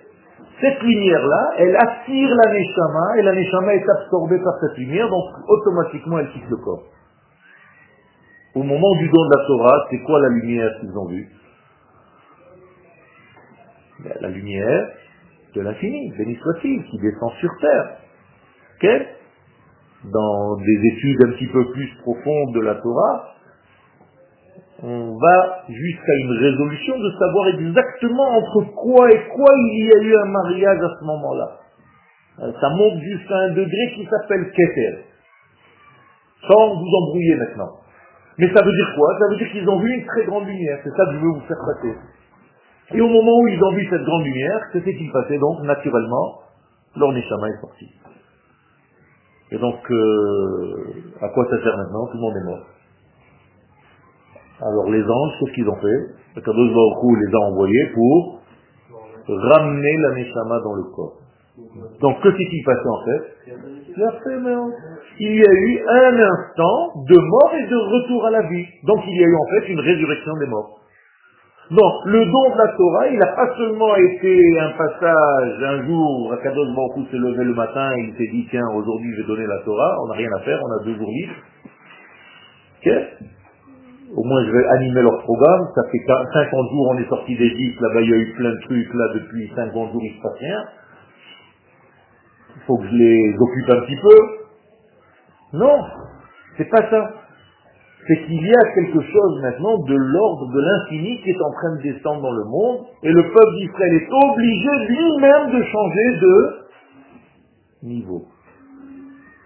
[0.62, 5.24] cette lumière-là, elle attire la Neshama, et la Neshama est absorbée par cette lumière, donc
[5.48, 6.84] automatiquement elle quitte le corps.
[8.54, 11.30] Au moment du don de la Torah, c'est quoi la lumière qu'ils ont vue?
[14.04, 14.90] Ben, La lumière
[15.56, 17.98] de l'infini, béni soit-il, qui descend sur terre.
[20.04, 23.36] Dans des études un petit peu plus profondes de la Torah,
[24.84, 30.04] on va jusqu'à une résolution de savoir exactement entre quoi et quoi il y a
[30.04, 31.58] eu un mariage à ce moment-là.
[32.40, 35.06] Euh, ça monte jusqu'à un degré qui s'appelle Keter.
[36.50, 37.81] Sans vous embrouiller maintenant.
[38.38, 39.18] Mais ça veut dire quoi?
[39.20, 40.80] Ça veut dire qu'ils ont vu une très grande lumière.
[40.84, 41.96] C'est ça que je veux vous faire passer.
[42.94, 45.38] Et au moment où ils ont vu cette grande lumière, que s'est-il passé?
[45.38, 46.40] Donc, naturellement,
[46.96, 47.88] leur Neshama est sorti.
[49.52, 52.08] Et donc, euh, à quoi ça sert maintenant?
[52.08, 52.66] Tout le monde est mort.
[54.62, 56.00] Alors les anges, qu'est-ce qu'ils ont fait?
[56.36, 58.42] Le Kadosh les a envoyés pour
[59.28, 61.18] ramener la Neshama dans le corps.
[62.00, 63.22] Donc que s'est-il passé en fait?
[65.24, 68.66] Il y a eu un instant de mort et de retour à la vie.
[68.86, 70.80] Donc il y a eu en fait une résurrection des morts.
[71.70, 76.36] Donc le don de la Torah, il n'a pas seulement été un passage, un jour,
[76.42, 79.46] Kadosh Baruch s'est levé le matin et il s'est dit, tiens, aujourd'hui je vais donner
[79.46, 81.36] la Torah, on n'a rien à faire, on a deux jours libres.
[82.82, 82.92] Ok?
[84.18, 86.02] Au moins je vais animer leur programme, ça fait
[86.34, 89.08] 50 jours on est sorti d'Égypte, là-bas il y a eu plein de trucs, là
[89.14, 90.64] depuis 50 jours il se passe rien.
[92.56, 94.41] Il faut que je les occupe un petit peu.
[95.54, 95.84] Non,
[96.58, 97.14] c'est pas ça.
[98.08, 101.76] C'est qu'il y a quelque chose maintenant de l'ordre de l'infini qui est en train
[101.76, 106.62] de descendre dans le monde, et le peuple d'Israël est obligé lui-même de changer de
[107.84, 108.24] niveau.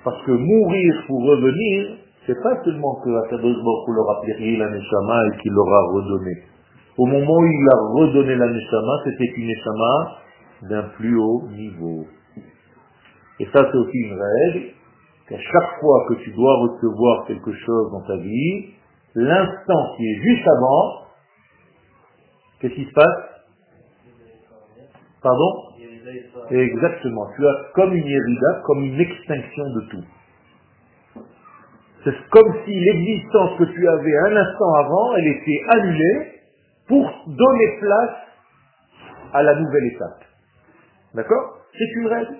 [0.04, 4.70] Parce que mourir pour revenir, c'est pas seulement que Akadosh Baruch leur a pris la
[4.70, 6.44] Neshama et qu'il leur a redonné.
[6.98, 10.18] Au moment où il a redonné la Neshama, c'était une Neshama
[10.70, 12.06] d'un plus haut niveau.
[13.39, 14.65] Et ça, c'est aussi une règle,
[15.28, 18.74] qu'à chaque fois que tu dois recevoir quelque chose dans ta vie,
[19.16, 21.08] l'instant qui est juste avant,
[22.60, 23.24] qu'est-ce qui se passe?
[25.22, 25.52] Pardon?
[26.52, 27.28] Exactement.
[27.36, 30.04] Tu as comme une hérida, comme une extinction de tout.
[32.04, 36.32] C'est comme si l'existence que tu avais un instant avant, elle était annulée
[36.88, 38.18] pour donner place
[39.34, 40.24] à la nouvelle étape.
[41.16, 41.58] D'accord?
[41.74, 42.36] C'est une règle.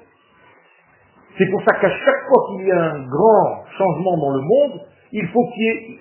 [1.38, 4.82] C'est pour ça qu'à chaque fois qu'il y a un grand changement dans le monde,
[5.12, 6.00] il faut qu'il y ait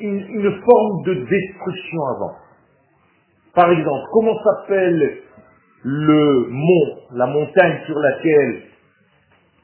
[0.00, 2.32] une, forme de destruction avant.
[3.54, 5.18] Par exemple, comment s'appelle
[5.82, 8.62] le mont, la montagne sur laquelle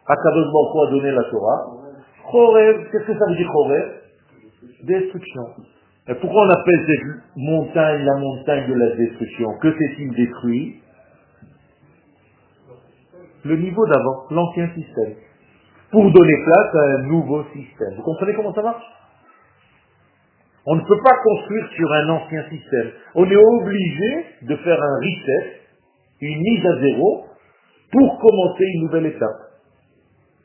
[0.06, 1.66] Akadosh Baruch a donné la Torah?
[2.30, 3.92] Chorev, qu'est-ce que ça veut dire Chorev?
[4.84, 5.42] Destruction.
[6.08, 9.48] Et pourquoi on appelle cette montagne la montagne de la destruction?
[9.60, 10.81] Que s'est-il détruit?
[13.44, 15.14] Le niveau d'avant, l'ancien système.
[15.90, 17.96] Pour donner place à un nouveau système.
[17.96, 18.84] Vous comprenez comment ça marche?
[20.64, 22.92] On ne peut pas construire sur un ancien système.
[23.14, 25.60] On est obligé de faire un reset,
[26.20, 27.26] une mise à zéro,
[27.90, 29.40] pour commencer une nouvelle étape.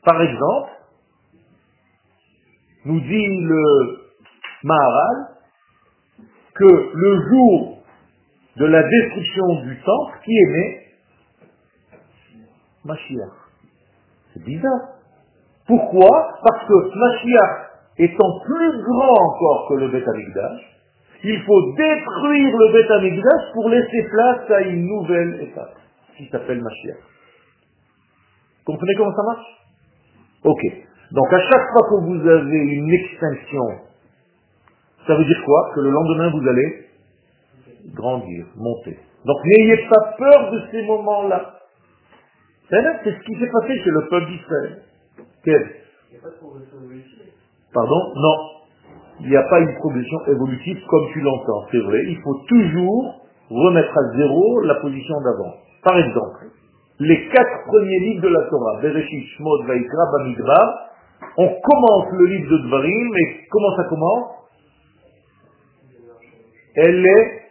[0.04, 0.70] Par exemple,
[2.84, 4.00] nous dit le
[4.64, 5.28] Maharal
[6.54, 7.78] que le jour
[8.56, 10.87] de la destruction du temple, qui est né?
[12.88, 13.36] Mashiach.
[14.32, 14.96] C'est bizarre.
[15.66, 16.34] Pourquoi?
[16.42, 20.08] Parce que Mashiach étant plus grand encore que le Beth
[21.24, 25.76] Il faut détruire le Beth pour laisser place à une nouvelle étape
[26.16, 26.96] qui s'appelle Mashiach.
[28.64, 29.46] Comprenez comment ça marche?
[30.44, 30.62] Ok.
[31.12, 33.64] Donc à chaque fois que vous avez une extinction,
[35.06, 35.72] ça veut dire quoi?
[35.74, 36.86] Que le lendemain vous allez
[37.94, 38.98] grandir, monter.
[39.24, 41.57] Donc n'ayez pas peur de ces moments-là.
[42.70, 44.82] C'est ce qui s'est passé chez le peuple d'Israël.
[45.44, 45.70] Quel?
[47.72, 48.00] Pardon?
[48.16, 48.36] Non.
[49.20, 51.98] Il n'y a pas une progression évolutive comme tu l'entends, c'est vrai.
[52.06, 55.54] Il faut toujours remettre à zéro la position d'avant.
[55.82, 56.46] Par exemple,
[57.00, 60.90] les quatre premiers livres de la Torah, Bereshit, Shmot, Vaikra, Bamidbar,
[61.36, 64.28] on commence le livre de Dvarim, mais comment ça commence?
[66.76, 67.42] Elle est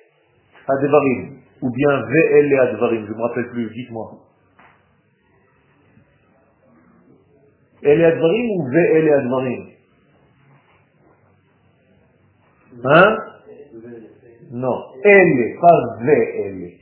[0.68, 2.04] à Devarim, ou bien
[2.34, 4.27] elle est à Devarim, je ne me rappelle plus, dites-moi.
[7.84, 9.68] Elle elle est à Dvarim
[12.84, 13.18] Hein
[14.52, 16.78] Non, elle pas elle est.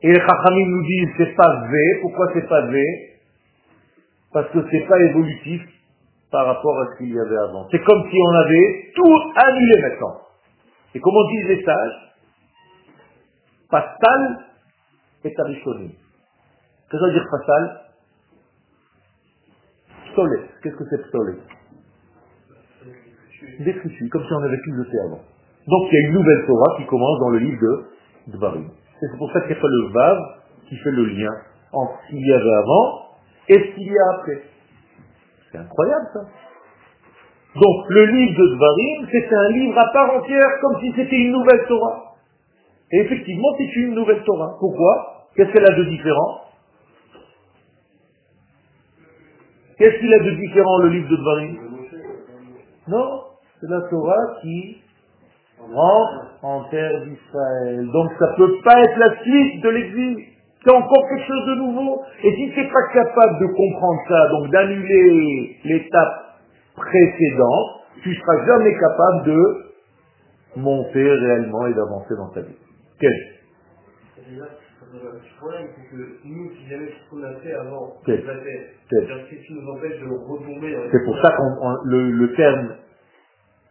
[0.00, 1.98] Et les Chachamim nous disent c'est pas V.
[2.02, 2.82] Pourquoi c'est pas V
[4.32, 5.62] Parce que c'est pas évolutif
[6.30, 7.66] par rapport à ce qu'il y avait avant.
[7.70, 10.20] C'est comme si on avait tout annulé maintenant.
[10.94, 12.14] Et comme on dit les sages,
[13.70, 14.44] Pastal
[15.24, 15.90] est Arishonim.
[15.90, 17.87] Qu'est-ce que ça veut dire Pastal
[20.18, 20.40] Pstolet.
[20.62, 21.38] Qu'est-ce que c'est Pstolet
[23.60, 25.20] Détritus, comme si on avait de thé avant.
[25.68, 28.68] Donc il y a une nouvelle Torah qui commence dans le livre de Dvarim.
[28.98, 30.18] C'est pour ça qu'il n'y a pas le Vav
[30.68, 31.30] qui fait le lien
[31.72, 33.02] entre ce qu'il y avait avant
[33.48, 34.42] et ce qu'il y a après.
[35.52, 36.20] C'est incroyable ça.
[37.54, 41.30] Donc le livre de Dvarim, c'est un livre à part entière, comme si c'était une
[41.30, 42.16] nouvelle Torah.
[42.90, 44.56] Et effectivement, c'est une nouvelle Torah.
[44.58, 45.28] Pourquoi?
[45.36, 46.47] Qu'est-ce qu'elle a de différent?
[49.78, 51.56] Qu'est-ce qu'il a de différent le livre de Dvarim
[52.88, 53.20] Non,
[53.60, 54.82] c'est la Torah qui
[55.60, 57.86] rentre en terre d'Israël.
[57.92, 60.18] Donc ça ne peut pas être la suite de l'exil.
[60.64, 62.02] C'est encore quelque chose de nouveau.
[62.24, 66.40] Et si tu n'es pas capable de comprendre ça, donc d'annuler l'étape
[66.74, 69.68] précédente, tu ne seras jamais capable de
[70.56, 72.56] monter réellement et d'avancer dans ta vie.
[73.00, 73.12] Quel?
[74.92, 78.12] Le problème, c'est que nous, si jamais ce qu'on a fait avant, ce
[79.46, 80.76] qui nous empêche de retomber.
[80.92, 82.76] C'est pour ça que le, le terme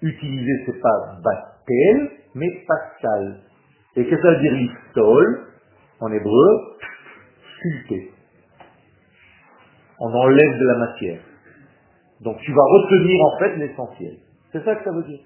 [0.01, 3.41] utilisé, c'est pas batel, mais pascal.
[3.95, 5.43] Et qu'est-ce que ça veut dire l'istol?
[5.99, 6.77] En hébreu
[7.57, 8.11] Sculpté.
[9.99, 11.19] On enlève de la matière.
[12.21, 14.17] Donc tu vas retenir en fait l'essentiel.
[14.51, 15.21] C'est ça que ça veut dire.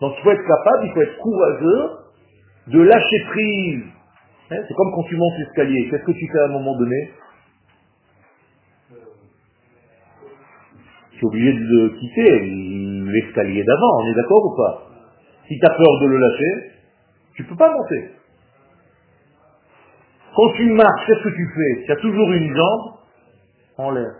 [0.00, 1.90] Donc il faut être capable, il faut être courageux
[2.68, 3.84] de lâcher prise.
[4.50, 5.88] Hein, c'est comme quand tu montes l'escalier.
[5.90, 7.12] Qu'est-ce que tu fais à un moment donné
[11.12, 12.40] Tu es obligé de quitter
[13.10, 14.88] l'escalier d'avant, on est d'accord ou pas
[15.48, 16.72] Si tu as peur de le lâcher,
[17.34, 18.10] tu ne peux pas monter.
[20.36, 22.94] Quand tu marches, qu'est-ce que tu fais Tu as toujours une jambe
[23.78, 24.12] en l'air.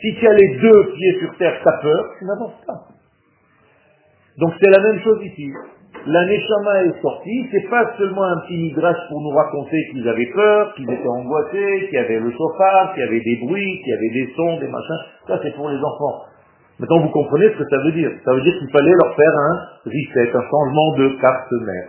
[0.00, 2.88] Si tu as les deux pieds sur terre, tu as peur, tu n'avances pas.
[4.38, 5.52] Donc c'est la même chose ici.
[6.08, 10.32] La Neshama est sortie, c'est pas seulement un petit midrash pour nous raconter qu'ils avaient
[10.32, 13.90] peur, qu'ils étaient angoissés, qu'il y avait le chauffard, qu'il y avait des bruits, qu'il
[13.90, 15.04] y avait des sons, des machins.
[15.26, 16.24] Ça c'est pour les enfants.
[16.78, 18.10] Maintenant vous comprenez ce que ça veut dire.
[18.24, 21.88] Ça veut dire qu'il fallait leur faire un reset, un changement de carte mère.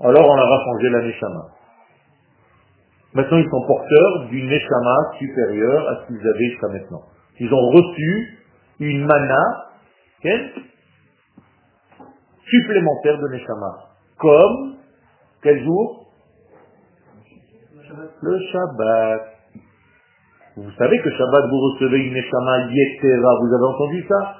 [0.00, 1.44] Alors on leur a changé la Neshama.
[3.12, 7.02] Maintenant ils sont porteurs d'une Neshama supérieure à ce qu'ils avaient jusqu'à maintenant.
[7.40, 8.38] Ils ont reçu
[8.80, 9.66] une mana,
[12.52, 13.72] supplémentaire de Neshama.
[14.18, 14.76] Comme,
[15.42, 16.06] quel jour?
[18.22, 19.22] Le Shabbat.
[20.56, 23.30] Vous savez que Shabbat, vous recevez une Neshama Yetera.
[23.40, 24.36] Vous avez entendu ça?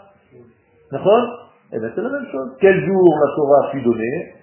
[0.92, 1.50] D'accord?
[1.72, 2.50] Eh bien, c'est la même chose.
[2.60, 4.34] Quel jour la Torah fut donnée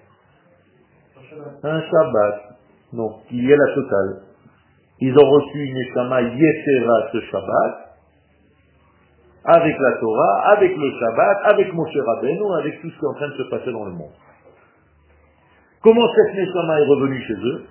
[1.62, 2.58] Un Shabbat.
[2.92, 4.22] Donc, il y a la totale.
[5.00, 7.89] Ils ont reçu une Neshama Yetera ce Shabbat
[9.44, 13.14] avec la Torah, avec le Shabbat, avec Moshe Rabbeinu, avec tout ce qui est en
[13.14, 14.12] train de se passer dans le monde.
[15.82, 17.64] Comment cette Neshama est revenue chez eux?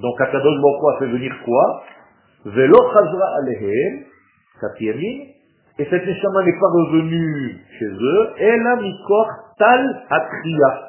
[0.00, 1.82] Donc Akadosh Baruch a fait venir quoi?
[2.46, 4.04] Velo Chazra Alehem,
[5.78, 9.28] et cette Neshama n'est pas revenue chez eux, elle a mikor
[9.58, 10.88] tal atria.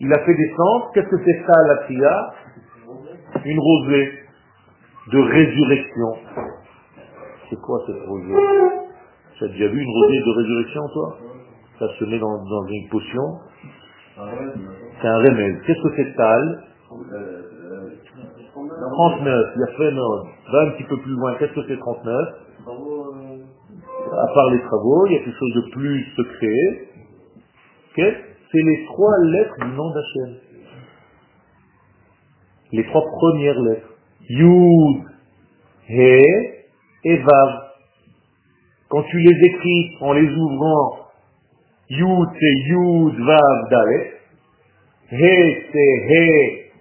[0.00, 2.34] Il a fait descendre, qu'est-ce que c'est tal atria
[3.44, 4.12] Une rosée
[5.12, 6.63] de résurrection.
[7.50, 8.34] C'est quoi ce projet
[9.36, 11.18] Tu as déjà vu une rosée de résurrection, toi
[11.78, 13.38] Ça se met dans, une potion.
[15.00, 15.60] C'est un remède.
[15.66, 16.64] Qu'est-ce que c'est tal
[18.92, 19.90] 39, il a fait
[20.52, 21.34] Va un petit peu plus loin.
[21.38, 22.44] Qu'est-ce que c'est 39
[24.12, 26.88] à part les travaux, il y a quelque chose de plus secret.
[27.96, 30.36] C'est les trois lettres du nom d'Hachem.
[32.72, 33.88] Les trois premières lettres.
[34.28, 35.04] Yud,
[35.88, 36.63] He
[37.04, 37.70] et Vav.
[38.88, 41.08] Quand tu les écris en les ouvrant,
[41.90, 44.20] Yud c'est Yud, Vav, Dalet.
[45.10, 46.72] He c'est He,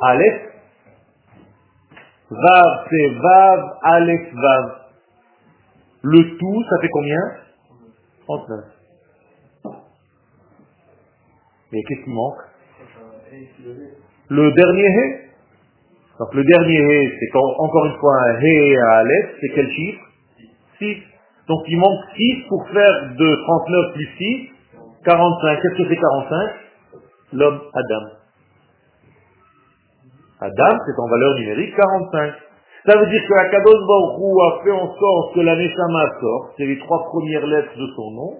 [0.00, 0.42] Aleph.
[2.30, 4.78] Vav c'est Vav, Aleph, Vav.
[6.02, 7.20] Le tout, ça fait combien?
[8.24, 8.64] 39.
[11.74, 12.38] Et qu'est-ce qui manque?
[14.28, 15.31] Le dernier He?
[16.18, 20.00] Donc le dernier He, c'est encore une fois un He à Aleph, c'est quel chiffre?
[20.78, 20.96] 6.
[21.48, 24.50] Donc il manque 6 pour faire de 39 plus 6,
[25.04, 25.60] 45.
[25.62, 26.50] Qu'est-ce que c'est 45
[27.34, 28.06] L'homme Adam.
[30.40, 32.32] Adam, c'est en valeur numérique 45.
[32.84, 36.54] Ça veut dire que la Kadosh Baruch a fait en sorte que la Neshama sorte,
[36.56, 38.34] c'est les trois premières lettres de son nom,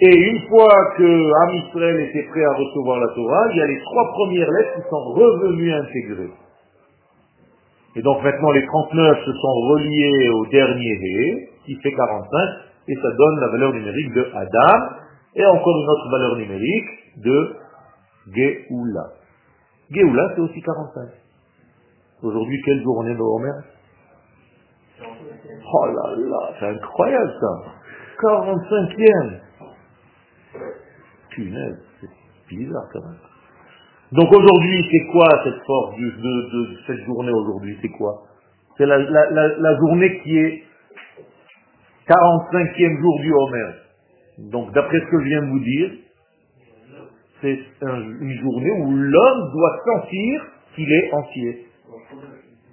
[0.00, 3.66] et une fois que Am Israël était prêt à recevoir la Torah, il y a
[3.66, 6.30] les trois premières lettres qui sont revenues intégrées.
[7.96, 12.48] Et donc maintenant les 39 se sont reliés au dernier Hé, qui fait 45,
[12.88, 14.84] et ça donne la valeur numérique de Adam,
[15.36, 17.56] et encore une autre valeur numérique de
[18.34, 19.04] Geoula.
[19.92, 21.08] Geoula c'est aussi 45.
[22.24, 23.52] Aujourd'hui, quelle journée de Homer
[25.72, 27.70] Oh là là, c'est incroyable ça
[28.20, 29.43] 45e
[31.34, 33.18] Punaise, c'est bizarre quand même.
[34.12, 37.76] Donc aujourd'hui, c'est quoi cette force de, cette journée aujourd'hui?
[37.82, 38.22] C'est quoi?
[38.78, 40.62] C'est la, journée qui est
[42.08, 43.70] 45e jour du Homer.
[44.50, 45.90] Donc d'après ce que je viens de vous dire,
[47.40, 50.42] c'est une journée où l'homme doit sentir
[50.74, 51.66] qu'il est entier.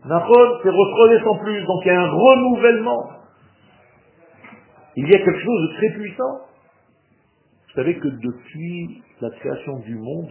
[0.05, 3.09] N'importe, c'est retrouvé sans plus, donc il y a un renouvellement.
[4.95, 6.50] Il y a quelque chose de très puissant.
[7.71, 10.27] Vous savez que depuis la création du monde,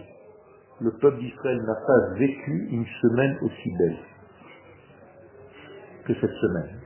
[0.80, 3.97] le peuple d'Israël n'a pas vécu une semaine aussi belle
[6.07, 6.80] que cette semaine.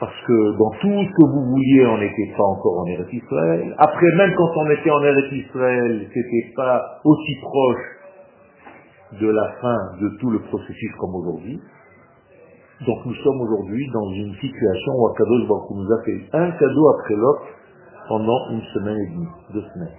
[0.00, 3.74] Parce que dans tout ce que vous vouliez, on n'était pas encore en Eretz Israël.
[3.76, 7.84] Après, même quand on était en Eretz Israël, c'était pas aussi proche
[9.20, 11.60] de la fin de tout le processus comme aujourd'hui.
[12.86, 16.88] Donc nous sommes aujourd'hui dans une situation où Akadosh Baruch nous a fait un cadeau
[16.98, 17.46] après l'autre
[18.08, 19.96] pendant une semaine et demie, deux semaines.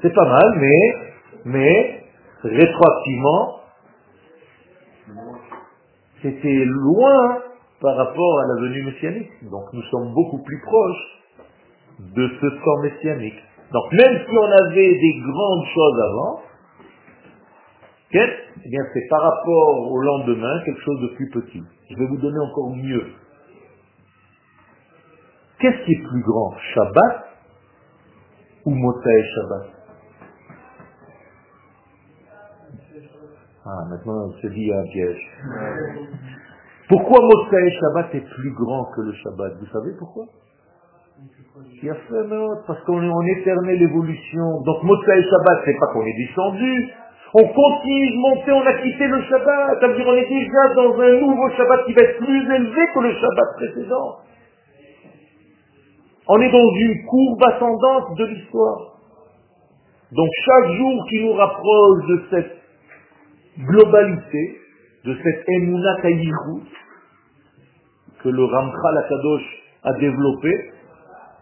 [0.00, 0.94] C'est pas mal, mais,
[1.44, 2.04] mais
[2.42, 3.60] rétroactivement,
[6.22, 7.42] c'était loin
[7.80, 9.30] par rapport à la venue messianique.
[9.50, 11.22] Donc nous sommes beaucoup plus proches
[11.98, 13.42] de ce temps messianique.
[13.72, 16.40] Donc même si on avait des grandes choses avant,
[18.64, 21.62] eh bien c'est par rapport au lendemain quelque chose de plus petit.
[21.90, 23.06] Je vais vous donner encore mieux.
[25.60, 27.24] Qu'est-ce qui est plus grand, Shabbat
[28.66, 29.66] ou Motsai Shabbat?
[33.66, 35.30] Ah, maintenant on se dit un piège.
[36.88, 39.52] Pourquoi Motsai Shabbat est plus grand que le Shabbat?
[39.60, 40.24] Vous savez pourquoi?
[41.56, 41.94] Il y a
[42.66, 44.62] parce qu'on est en éternelle évolution.
[44.62, 46.92] Donc Motsai Shabbat, c'est pas qu'on est descendu,
[47.36, 49.80] on continue de monter, on a quitté le Shabbat.
[49.80, 52.80] Ça veut dire on est déjà dans un nouveau Shabbat qui va être plus élevé
[52.94, 54.18] que le Shabbat précédent.
[56.28, 58.94] On est dans une courbe ascendante de l'histoire.
[60.12, 62.56] Donc chaque jour qui nous rapproche de cette
[63.66, 64.58] globalité,
[65.04, 65.96] de cette Emouna
[68.22, 70.70] que le Ramchal Akadosh a développé,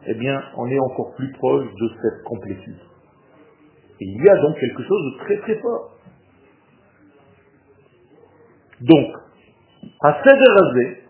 [0.06, 2.91] eh bien, on est encore plus proche de cette complétude
[4.02, 5.90] il y a donc quelque chose de très très fort.
[8.80, 9.06] Donc,
[10.02, 11.02] à Seder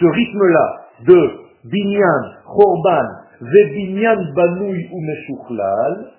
[0.00, 1.30] ce rythme-là de
[1.64, 3.08] Binyan, Chorban,
[3.40, 6.12] Vebinyan Banouy ou Meshuchlal,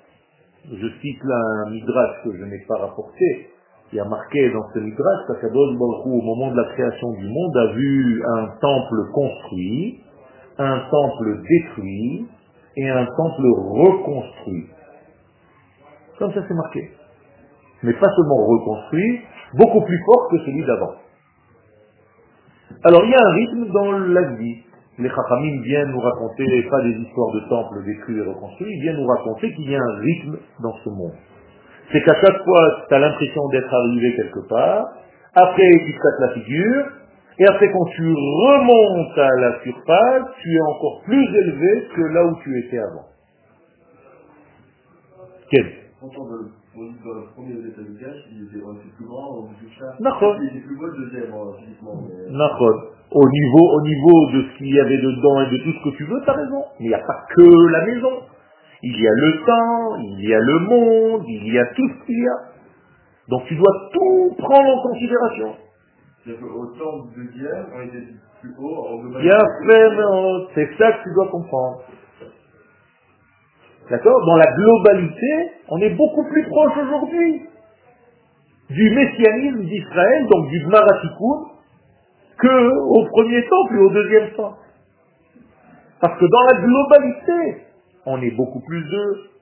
[0.71, 3.49] je cite là un midrash que je n'ai pas rapporté,
[3.89, 7.57] qui a marqué dans ce midrash, qu'Akadosh Baruch au moment de la création du monde,
[7.57, 9.99] a vu un temple construit,
[10.57, 12.27] un temple détruit,
[12.75, 14.67] et un temple reconstruit.
[16.19, 16.91] Comme ça c'est marqué.
[17.83, 19.21] Mais pas seulement reconstruit,
[19.55, 20.93] beaucoup plus fort que celui d'avant.
[22.85, 24.63] Alors il y a un rythme dans la vie.
[24.99, 28.97] Les Chachamim viennent nous raconter pas des histoires de temples détruits et reconstruits, ils viennent
[28.97, 31.13] nous raconter qu'il y a un rythme dans ce monde.
[31.91, 34.85] C'est qu'à chaque fois, tu as l'impression d'être arrivé quelque part,
[35.33, 36.85] après tu te casses la figure,
[37.39, 42.25] et après, quand tu remontes à la surface, tu es encore plus élevé que là
[42.25, 43.05] où tu étais avant.
[45.49, 45.65] Quel?
[53.11, 55.95] Au niveau, au niveau de ce qu'il y avait dedans et de tout ce que
[55.97, 56.63] tu veux, tu as raison.
[56.79, 58.23] Mais il n'y a pas que la maison.
[58.81, 62.05] Il y a le temps, il y a le monde, il y a tout ce
[62.05, 62.53] qu'il y a.
[63.29, 65.55] Donc tu dois tout prendre en considération.
[66.23, 68.07] C'est-à-dire qu'au temps du deuxième, on était
[68.41, 69.01] plus haut.
[70.55, 71.81] C'est ça que tu dois comprendre.
[73.89, 74.25] D'accord?
[74.25, 77.41] Dans la globalité, on est beaucoup plus proche aujourd'hui
[78.69, 81.47] du messianisme d'Israël, donc du Dmaratikoun,
[82.37, 84.55] que au premier temple et au deuxième temps.
[85.99, 87.65] Parce que dans la globalité,
[88.05, 89.32] on est beaucoup plus de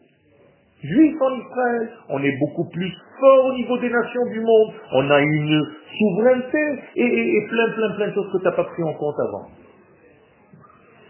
[0.84, 5.10] juifs en Israël, on est beaucoup plus fort au niveau des nations du monde, on
[5.10, 5.66] a une
[6.00, 9.48] souveraineté et, plein, plein, plein de choses que tu n'as pas pris en compte avant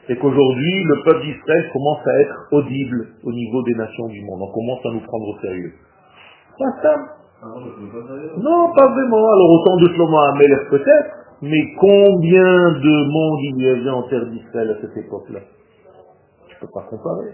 [0.07, 4.41] c'est qu'aujourd'hui, le peuple d'Israël commence à être audible au niveau des nations du monde.
[4.41, 5.74] On commence à nous prendre au sérieux.
[6.57, 6.95] Pas ça.
[8.38, 9.17] Non, pas vraiment.
[9.17, 14.26] Alors autant de Shlomo Amelech peut-être, mais combien de monde il y avait en terre
[14.26, 15.39] d'Israël à cette époque-là?
[16.49, 17.32] Je ne peux pas comparer.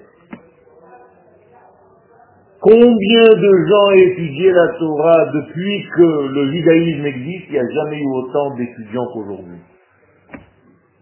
[2.59, 7.45] Combien de gens ont étudié la Torah depuis que le judaïsme existe?
[7.49, 9.59] Il n'y a jamais eu autant d'étudiants qu'aujourd'hui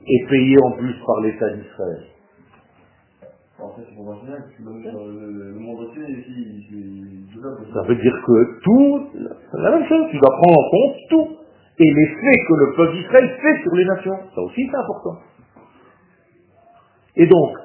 [0.07, 2.03] et payé en plus par l'État d'Israël.
[3.57, 6.61] En fait, c'est pour le monde ici,
[7.73, 11.27] Ça veut dire que tout, c'est la même chose, tu dois prendre en compte tout.
[11.77, 15.19] Et l'effet que le peuple d'Israël fait sur les nations, ça aussi c'est important.
[17.17, 17.57] Et donc,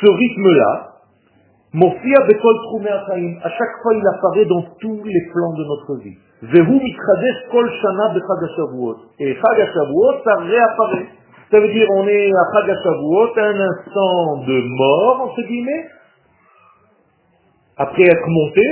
[0.00, 0.91] ce rythme-là,
[1.74, 2.86] Mofia Bekol
[3.42, 6.16] à chaque fois il apparaît dans tous les plans de notre vie.
[6.42, 6.80] Vehu
[7.50, 8.14] Kol Shana
[9.18, 11.08] Et Chag ça réapparaît.
[11.52, 15.86] Ça veut dire on est à Chagashavuot, un instant de mort, entre guillemets.
[17.76, 18.62] Après être monté,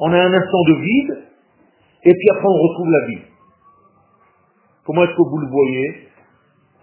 [0.00, 1.18] on a un instant de vide,
[2.02, 3.22] et puis après on retrouve la vie.
[4.84, 6.08] Comment est-ce que vous le voyez?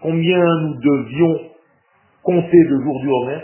[0.00, 1.40] Combien nous devions
[2.22, 3.40] compter de jours du Homer?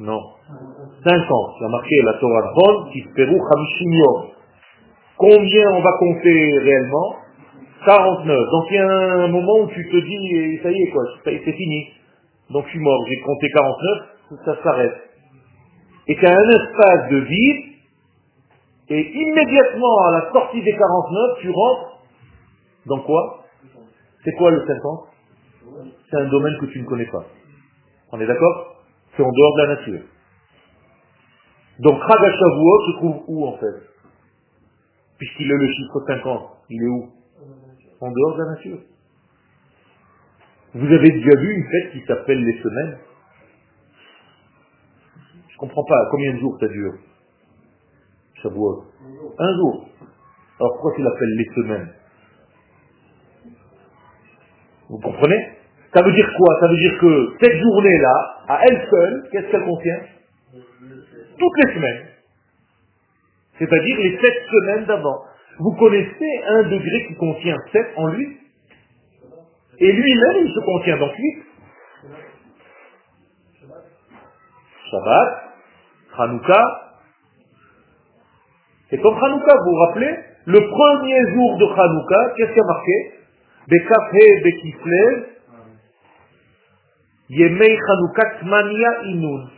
[0.00, 0.33] Non.
[0.48, 1.56] 50.
[1.60, 4.34] Il a marqué la Torah Ron, Tisperu Hamishim
[5.16, 7.16] Combien on va compter réellement?
[7.84, 8.38] 49.
[8.50, 8.88] Donc il y a
[9.24, 11.88] un moment où tu te dis, ça y est quoi, c'est fini.
[12.50, 14.94] Donc je suis mort, j'ai compté 49, ça s'arrête.
[16.08, 17.64] Et tu as un espace de vide,
[18.88, 21.98] et immédiatement à la sortie des 49, tu rentres
[22.86, 23.44] dans quoi?
[24.24, 24.80] C'est quoi le 50
[26.10, 27.24] C'est un domaine que tu ne connais pas.
[28.12, 28.76] On est d'accord?
[29.16, 30.00] C'est en dehors de la nature.
[31.80, 33.82] Donc Chagashavuot se trouve où en fait?
[35.18, 37.10] Puisqu'il est le chiffre 50, il est où?
[38.00, 38.78] En dehors de la nature.
[40.74, 42.98] Vous avez déjà vu une fête qui s'appelle les semaines?
[45.48, 46.94] Je comprends pas, combien de jours ça dure?
[48.42, 48.84] Shavuot.
[49.38, 49.88] Un jour.
[50.60, 51.94] Alors pourquoi tu l'appelles les semaines?
[54.90, 55.48] Vous comprenez?
[55.94, 56.60] Ça veut dire quoi?
[56.60, 60.00] Ça veut dire que cette journée-là, à elle seule, qu'est-ce qu'elle contient?
[61.38, 62.06] Toutes les semaines.
[63.58, 65.24] C'est-à-dire les sept semaines d'avant.
[65.58, 68.38] Vous connaissez un degré qui contient 7 en lui
[69.78, 71.42] Et lui-même, il se contient donc 8.
[74.90, 75.44] Shabbat,
[76.18, 76.62] Hanouka.
[78.90, 83.12] C'est comme Hanouka, vous vous rappelez Le premier jour de Hanouka, qu'est-ce qui a marqué?
[83.68, 85.26] Bekafhe Bekiflev,
[87.30, 89.50] Yemei Hanouka Tmania Inun.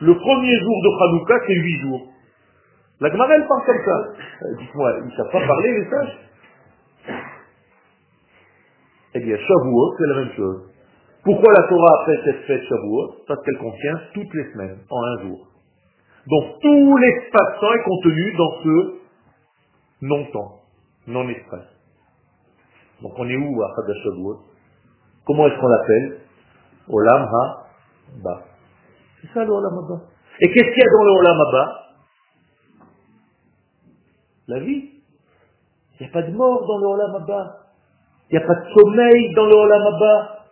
[0.00, 2.08] Le premier jour de Hanouka, c'est 8 jours.
[3.00, 4.08] La Gemara, elle parle comme ça.
[4.42, 6.18] Euh, dites-moi, ils ne savent pas parler, les sages?
[9.14, 10.62] Eh bien, Shavuot, c'est la même chose.
[11.24, 13.14] Pourquoi la Torah a fait cette fête Shavuot?
[13.26, 15.46] Parce qu'elle contient toutes les semaines, en un jour.
[16.26, 18.94] Donc, tout l'espace-temps est contenu dans ce
[20.02, 20.60] non-temps,
[21.06, 21.68] non-espace.
[23.02, 23.74] Donc, on est où à
[24.04, 24.40] Shavuot?
[25.26, 26.20] Comment est-ce qu'on l'appelle?
[26.88, 28.45] Olam Ha-Ba.
[29.26, 30.00] C'est ça le Olam Ha-Ba.
[30.40, 31.86] Et qu'est-ce qu'il y a dans le Olam Ha-Ba?
[34.48, 34.90] La vie.
[35.98, 37.56] Il n'y a pas de mort dans le Olam Abba.
[38.30, 40.44] Il n'y a pas de sommeil dans le Olam Abba.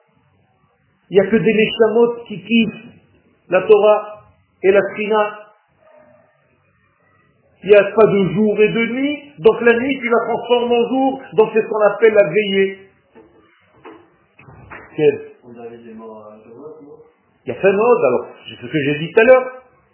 [1.11, 2.87] Il n'y a que des Neshamot qui kiffent
[3.51, 4.25] la Torah
[4.63, 5.39] et la Trina.
[7.63, 9.33] Il n'y a pas de jour et de nuit.
[9.39, 11.23] Donc la nuit, tu la transformes en jour.
[11.35, 12.79] Donc c'est ce qu'on appelle la veillée.
[17.47, 19.51] Il y a mode, alors, c'est ce que j'ai dit tout à l'heure.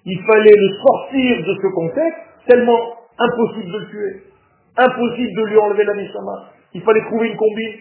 [0.07, 4.23] Il fallait le sortir de ce contexte, tellement Impossible de le tuer.
[4.79, 6.53] Impossible de lui enlever la Neshama.
[6.73, 7.75] Il fallait trouver une combine.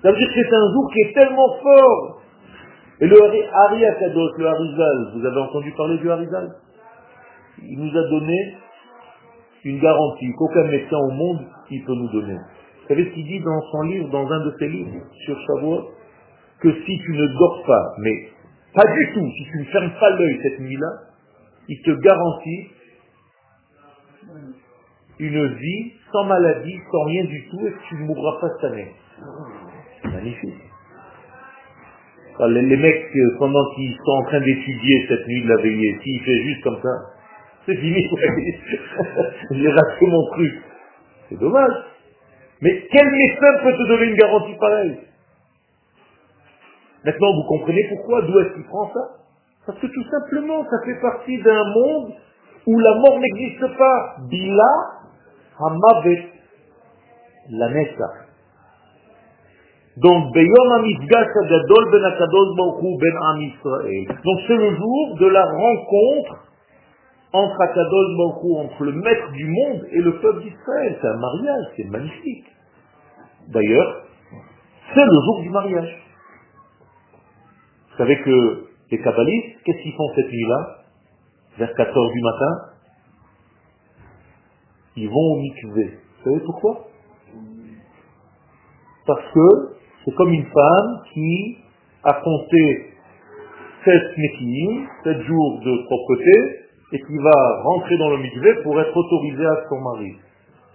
[0.00, 2.22] Ça veut dire que c'est un jour qui est tellement fort.
[3.00, 6.54] Et le Ari Akados, le Harizal, vous avez entendu parler du Harizal
[7.62, 8.56] il nous a donné
[9.64, 12.34] une garantie qu'aucun médecin au monde il peut nous donner.
[12.34, 15.90] Vous savez ce qu'il dit dans son livre, dans un de ses livres sur Shavuot?
[16.66, 18.28] Que si tu ne dors pas, mais
[18.74, 20.88] pas du tout, si tu ne fermes pas l'œil cette nuit-là,
[21.68, 22.70] il te garantit
[25.20, 28.72] une vie sans maladie, sans rien du tout, et que tu ne mourras pas cette
[28.72, 28.92] année.
[30.06, 30.54] Magnifique.
[32.48, 36.20] les, mecs, euh, pendant qu'ils sont en train d'étudier cette nuit de la veillée, s'il
[36.22, 36.90] fait juste comme ça,
[37.66, 38.10] c'est fini.
[39.52, 40.54] J'ai raté mon truc.
[41.28, 41.84] C'est dommage.
[42.60, 44.98] Mais quel médecin peut te donner une garantie pareille?
[47.04, 49.00] Maintenant, vous comprenez pourquoi, d'où est-ce qu'il prend ça?
[49.66, 52.12] Parce que tout simplement, ça fait partie d'un monde
[52.66, 54.16] où la mort n'existe pas.
[54.28, 54.70] Bila
[55.58, 56.28] hamavet
[57.50, 58.26] la nessa.
[59.96, 60.52] Donc, ben ben
[64.24, 66.46] Donc, c'est le jour de la rencontre
[67.32, 70.98] entre Akadosh Baruch entre le maître du monde et le peuple d'Israël.
[71.00, 72.46] C'est un mariage, c'est magnifique.
[73.48, 74.02] D'ailleurs,
[74.94, 76.05] c'est le jour du mariage.
[77.96, 80.84] Vous savez que les kabbalistes, qu'est-ce qu'ils font cette nuit-là?
[81.56, 82.52] Vers 4 heures du matin?
[84.96, 85.84] Ils vont au mikvé.
[85.94, 86.88] Vous savez pourquoi?
[89.06, 91.56] Parce que c'est comme une femme qui
[92.04, 92.92] a compté
[93.86, 98.94] 7 métiers, 7 jours de propreté, et qui va rentrer dans le mikvé pour être
[98.94, 100.10] autorisé à son mari.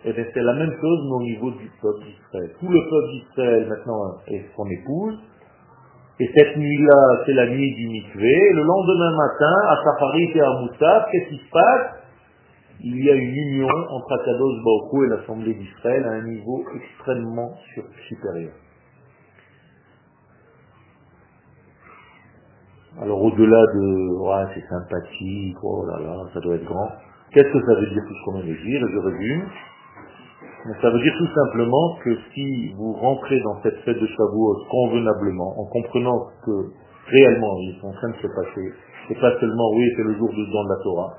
[0.04, 2.56] Et eh bien c'est la même chose au niveau du peuple d'Israël.
[2.60, 5.20] Tout le peuple d'Israël maintenant est son épouse,
[6.22, 8.52] et cette nuit-là, c'est la nuit du mikvé.
[8.54, 11.88] Le lendemain matin, à Safari et à Moussaf, qu'est-ce qui se passe?
[12.84, 17.56] Il y a une union entre Akados Baoku et l'Assemblée d'Israël à un niveau extrêmement
[18.08, 18.52] supérieur.
[23.02, 26.90] Alors au-delà de ouais, c'est sympathique, oh là là, ça doit être grand,
[27.32, 29.50] qu'est-ce que ça veut dire tout ce qu'on vient de dire Je résume.
[30.82, 35.60] Ça veut dire tout simplement que si vous rentrez dans cette fête de Shavuot convenablement,
[35.60, 36.52] en comprenant que
[37.08, 38.74] réellement ils sont en train de se passer,
[39.08, 41.14] c'est pas seulement oui c'est le jour de don de la Torah,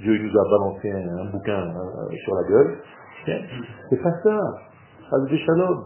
[0.00, 2.78] Dieu nous a balancé un, bouquin euh, sur la gueule,
[3.90, 4.40] c'est pas ça.
[5.12, 5.84] Avec shalom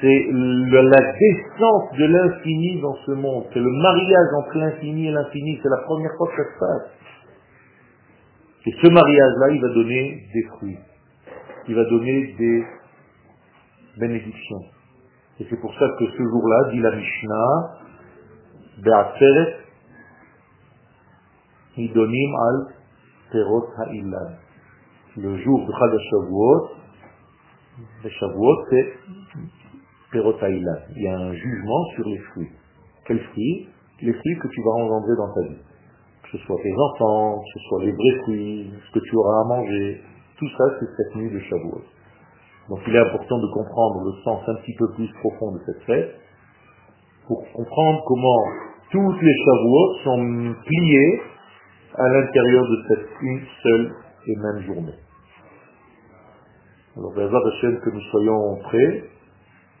[0.00, 3.44] c'est la descente de l'infini dans ce monde.
[3.52, 5.60] C'est le mariage entre l'infini et l'infini.
[5.62, 6.90] C'est la première fois que ça se passe.
[8.66, 10.78] Et ce mariage-là, il va donner des fruits.
[11.68, 12.64] Il va donner des
[13.98, 14.64] bénédictions.
[15.38, 17.78] Et c'est pour ça que ce jour-là, dit la Mishnah,
[18.78, 19.56] Be'ateret,
[21.76, 22.74] Idonim al
[23.32, 24.38] Perot Ha'illah.
[25.16, 26.68] Le jour de Chag Shavuot,
[28.04, 28.94] le Shavuot, c'est
[30.12, 32.50] il y a un jugement sur les fruits.
[33.06, 33.68] Quels fruits?
[34.02, 35.60] Les fruits que tu vas engendrer dans ta vie.
[36.24, 39.40] Que ce soit tes enfants, que ce soit les vrais fruits, ce que tu auras
[39.40, 40.02] à manger.
[40.40, 41.82] Tout ça, c'est cette nuit de Shavuot.
[42.70, 45.82] Donc il est important de comprendre le sens un petit peu plus profond de cette
[45.82, 46.14] fête
[47.26, 48.42] pour comprendre comment
[48.90, 51.20] toutes les Shavuot sont pliées
[51.94, 53.92] à l'intérieur de cette une seule
[54.26, 54.98] et même journée.
[56.96, 59.04] Alors, la chaîne que nous soyons prêts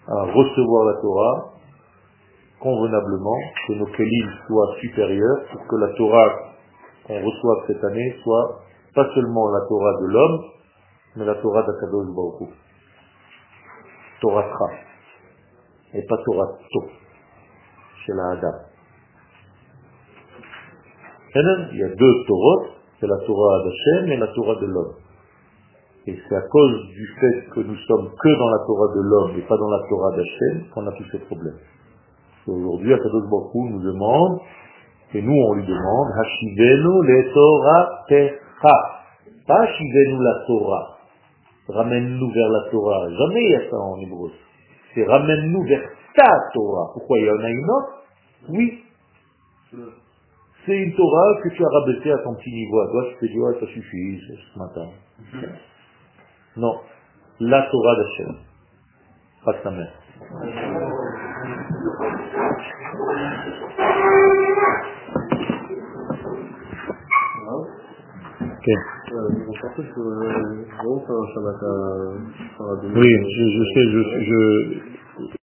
[0.06, 1.52] à recevoir la Torah
[2.60, 6.28] convenablement, que nos kélim soient supérieurs, pour que la Torah
[7.06, 8.60] qu'on reçoive cette année soit
[8.94, 10.44] pas seulement la Torah de l'homme,
[11.16, 12.50] mais la Torah d'Akadosh Baruch
[14.20, 14.70] Torah Tra,
[15.94, 16.84] et pas Torah To,
[18.04, 18.70] chez la Adam.
[21.34, 24.94] Il y a deux Torahs, c'est la Torah d'Hachem et la Torah de l'homme.
[26.06, 29.38] Et c'est à cause du fait que nous sommes que dans la Torah de l'homme
[29.38, 31.58] et pas dans la Torah d'Hachem qu'on a tous ces problèmes.
[32.46, 34.40] Aujourd'hui, Akadosh Baruch nous demande,
[35.14, 38.04] et nous on lui demande, Hashivenu le Torah
[38.60, 39.00] Techa.
[39.46, 40.98] Pas Hashivenu la Torah.
[41.68, 43.08] Ramène-nous vers la Torah.
[43.10, 44.32] Jamais il y a ça en hébreu.
[44.94, 45.82] C'est ramène-nous vers
[46.14, 46.90] ta Torah.
[46.94, 48.04] Pourquoi il y en a une autre
[48.48, 48.84] Oui.
[50.66, 52.80] C'est une Torah que tu as rabaissée à ton petit niveau.
[52.80, 54.20] À toi, tu te dis, ouais, ça suffit
[54.54, 54.88] ce matin.
[56.56, 56.80] Non,
[57.38, 58.34] la Torah d'Hachem,
[59.44, 59.92] pas sa mère.
[68.60, 68.68] Ok.
[72.94, 75.38] Oui, je, je sais, je, je,